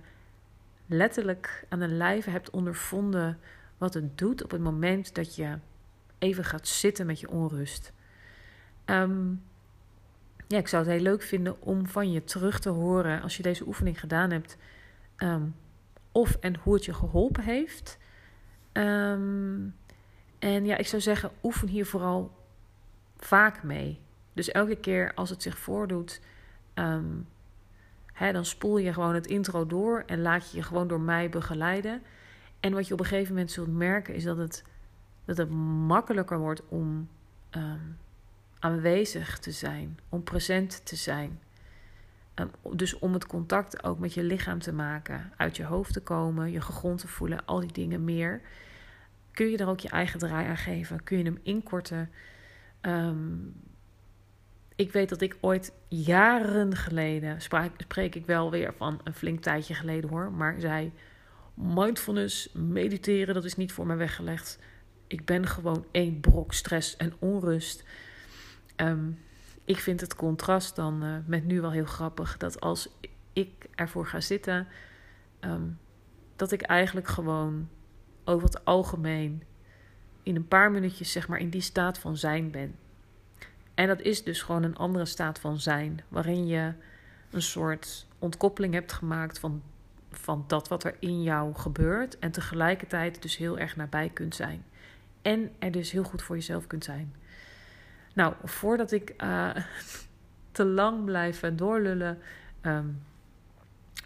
letterlijk 0.85 1.65
aan 1.69 1.79
de 1.79 1.87
lijve 1.87 2.29
hebt 2.29 2.49
ondervonden 2.49 3.37
wat 3.77 3.93
het 3.93 4.17
doet 4.17 4.43
op 4.43 4.51
het 4.51 4.61
moment 4.61 5.15
dat 5.15 5.35
je 5.35 5.57
even 6.17 6.43
gaat 6.43 6.67
zitten 6.67 7.05
met 7.05 7.19
je 7.19 7.29
onrust. 7.29 7.93
Um, 8.85 9.43
ja, 10.47 10.57
ik 10.57 10.67
zou 10.67 10.83
het 10.83 10.91
heel 10.91 11.01
leuk 11.01 11.21
vinden 11.21 11.61
om 11.61 11.87
van 11.87 12.11
je 12.11 12.23
terug 12.23 12.59
te 12.59 12.69
horen 12.69 13.21
als 13.21 13.37
je 13.37 13.43
deze 13.43 13.67
oefening 13.67 13.99
gedaan 13.99 14.31
hebt. 14.31 14.57
Um, 15.17 15.55
of 16.11 16.35
en 16.35 16.55
hoe 16.55 16.73
het 16.73 16.85
je 16.85 16.93
geholpen 16.93 17.43
heeft. 17.43 17.99
Um, 18.73 19.75
en 20.41 20.65
ja, 20.65 20.77
ik 20.77 20.87
zou 20.87 21.01
zeggen, 21.01 21.31
oefen 21.43 21.67
hier 21.67 21.85
vooral 21.85 22.31
vaak 23.17 23.63
mee. 23.63 23.99
Dus 24.33 24.51
elke 24.51 24.75
keer 24.75 25.13
als 25.13 25.29
het 25.29 25.41
zich 25.41 25.57
voordoet, 25.57 26.21
ehm, 26.73 27.05
hè, 28.13 28.31
dan 28.31 28.45
spoel 28.45 28.77
je 28.77 28.93
gewoon 28.93 29.13
het 29.13 29.27
intro 29.27 29.65
door 29.65 30.03
en 30.05 30.21
laat 30.21 30.51
je 30.51 30.57
je 30.57 30.63
gewoon 30.63 30.87
door 30.87 30.99
mij 30.99 31.29
begeleiden. 31.29 32.01
En 32.59 32.73
wat 32.73 32.87
je 32.87 32.93
op 32.93 32.99
een 32.99 33.05
gegeven 33.05 33.33
moment 33.33 33.51
zult 33.51 33.73
merken, 33.73 34.15
is 34.15 34.23
dat 34.23 34.37
het, 34.37 34.63
dat 35.25 35.37
het 35.37 35.49
makkelijker 35.87 36.39
wordt 36.39 36.67
om 36.67 37.09
ehm, 37.49 37.89
aanwezig 38.59 39.39
te 39.39 39.51
zijn, 39.51 39.99
om 40.09 40.23
present 40.23 40.85
te 40.85 40.95
zijn. 40.95 41.39
Um, 42.35 42.51
dus 42.75 42.99
om 42.99 43.13
het 43.13 43.27
contact 43.27 43.83
ook 43.83 43.99
met 43.99 44.13
je 44.13 44.23
lichaam 44.23 44.59
te 44.59 44.73
maken, 44.73 45.31
uit 45.37 45.57
je 45.57 45.63
hoofd 45.63 45.93
te 45.93 46.01
komen, 46.01 46.51
je 46.51 46.61
gegrond 46.61 46.99
te 46.99 47.07
voelen, 47.07 47.45
al 47.45 47.59
die 47.59 47.71
dingen 47.71 48.03
meer 48.03 48.41
kun 49.33 49.49
je 49.49 49.57
er 49.57 49.67
ook 49.67 49.79
je 49.79 49.89
eigen 49.89 50.19
draai 50.19 50.47
aan 50.47 50.57
geven. 50.57 51.03
Kun 51.03 51.17
je 51.17 51.23
hem 51.23 51.39
inkorten. 51.43 52.09
Ehm, 52.81 53.37
ik 54.75 54.91
weet 54.91 55.09
dat 55.09 55.21
ik 55.21 55.37
ooit 55.41 55.73
jaren 55.87 56.75
geleden, 56.75 57.41
spraak, 57.41 57.71
spreek 57.77 58.15
ik 58.15 58.25
wel 58.25 58.51
weer 58.51 58.73
van 58.77 58.99
een 59.03 59.13
flink 59.13 59.41
tijdje 59.41 59.73
geleden 59.73 60.09
hoor, 60.09 60.31
maar 60.31 60.59
zei: 60.59 60.91
mindfulness, 61.53 62.51
mediteren, 62.53 63.33
dat 63.33 63.45
is 63.45 63.55
niet 63.55 63.71
voor 63.71 63.85
mij 63.85 63.97
weggelegd. 63.97 64.59
Ik 65.07 65.25
ben 65.25 65.47
gewoon 65.47 65.85
één 65.91 66.19
brok 66.19 66.53
stress 66.53 66.97
en 66.97 67.13
onrust. 67.19 67.83
Ehm, 68.75 69.11
ik 69.65 69.77
vind 69.77 70.01
het 70.01 70.15
contrast 70.15 70.75
dan 70.75 71.03
uh, 71.03 71.15
met 71.25 71.45
nu 71.45 71.61
wel 71.61 71.71
heel 71.71 71.85
grappig 71.85 72.37
dat 72.37 72.59
als 72.59 72.89
ik 73.33 73.67
ervoor 73.75 74.07
ga 74.07 74.19
zitten, 74.19 74.67
ehm, 75.39 75.67
dat 76.35 76.51
ik 76.51 76.61
eigenlijk 76.61 77.07
gewoon 77.07 77.69
over 78.31 78.47
het 78.47 78.65
algemeen 78.65 79.43
in 80.23 80.35
een 80.35 80.47
paar 80.47 80.71
minuutjes 80.71 81.11
zeg 81.11 81.27
maar 81.27 81.39
in 81.39 81.49
die 81.49 81.61
staat 81.61 81.99
van 81.99 82.17
zijn 82.17 82.51
ben. 82.51 82.75
En 83.73 83.87
dat 83.87 84.01
is 84.01 84.23
dus 84.23 84.41
gewoon 84.41 84.63
een 84.63 84.77
andere 84.77 85.05
staat 85.05 85.39
van 85.39 85.59
zijn, 85.59 86.01
waarin 86.07 86.47
je 86.47 86.73
een 87.29 87.41
soort 87.41 88.07
ontkoppeling 88.19 88.73
hebt 88.73 88.91
gemaakt 88.91 89.39
van, 89.39 89.61
van 90.11 90.43
dat 90.47 90.67
wat 90.67 90.83
er 90.83 90.95
in 90.99 91.23
jou 91.23 91.53
gebeurt 91.53 92.19
en 92.19 92.31
tegelijkertijd 92.31 93.21
dus 93.21 93.37
heel 93.37 93.59
erg 93.59 93.75
nabij 93.75 94.09
kunt 94.09 94.35
zijn. 94.35 94.65
En 95.21 95.51
er 95.59 95.71
dus 95.71 95.91
heel 95.91 96.03
goed 96.03 96.21
voor 96.21 96.35
jezelf 96.35 96.67
kunt 96.67 96.83
zijn. 96.83 97.15
Nou, 98.13 98.33
voordat 98.43 98.91
ik 98.91 99.13
uh, 99.23 99.55
te 100.51 100.65
lang 100.65 101.05
blijf 101.05 101.43
doorlullen, 101.55 102.17
um, 102.61 103.01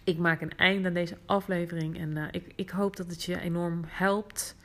ik 0.05 0.17
maak 0.17 0.41
een 0.41 0.57
einde 0.57 0.87
aan 0.87 0.93
deze 0.93 1.17
aflevering 1.25 1.97
en 1.97 2.17
uh, 2.17 2.27
ik, 2.31 2.53
ik 2.55 2.69
hoop 2.69 2.95
dat 2.95 3.09
het 3.09 3.23
je 3.23 3.39
enorm 3.39 3.83
helpt. 3.87 4.55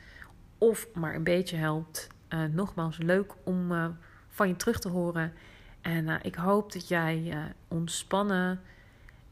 Of 0.57 0.87
maar 0.93 1.15
een 1.15 1.23
beetje 1.23 1.55
helpt. 1.55 2.07
Uh, 2.29 2.43
nogmaals, 2.43 2.97
leuk 2.97 3.33
om 3.43 3.71
uh, 3.71 3.87
van 4.27 4.47
je 4.47 4.55
terug 4.55 4.79
te 4.79 4.89
horen. 4.89 5.33
En 5.81 6.21
ik 6.23 6.35
hoop 6.35 6.71
dat 6.71 6.87
jij 6.87 7.33
ontspannen 7.67 8.61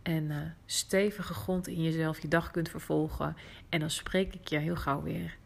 en 0.02 0.56
stevige 0.66 1.34
grond 1.34 1.68
in 1.68 1.82
jezelf 1.82 2.22
je 2.22 2.28
dag 2.28 2.52
kunt 2.52 2.70
vervolgen. 2.70 3.36
En 3.70 3.80
dan 3.80 3.90
spreek 3.90 4.34
ik 4.34 4.48
je 4.48 4.58
heel 4.58 4.76
gauw 4.76 5.02
weer. 5.02 5.38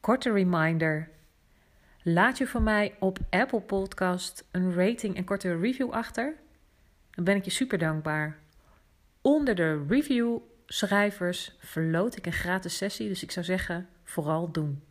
Korte 0.00 0.32
reminder. 0.32 1.10
Laat 2.02 2.38
je 2.38 2.46
van 2.46 2.62
mij 2.62 2.94
op 2.98 3.18
Apple 3.30 3.60
Podcast 3.60 4.48
een 4.50 4.74
rating 4.74 5.16
en 5.16 5.24
korte 5.24 5.56
review 5.56 5.90
achter 5.90 6.36
dan 7.18 7.26
ben 7.26 7.36
ik 7.36 7.44
je 7.44 7.50
super 7.50 7.78
dankbaar. 7.78 8.38
Onder 9.20 9.54
de 9.54 9.84
review 9.88 10.38
schrijvers 10.66 11.56
verloot 11.58 12.16
ik 12.16 12.26
een 12.26 12.32
gratis 12.32 12.76
sessie, 12.76 13.08
dus 13.08 13.22
ik 13.22 13.30
zou 13.30 13.44
zeggen, 13.44 13.88
vooral 14.04 14.52
doen. 14.52 14.82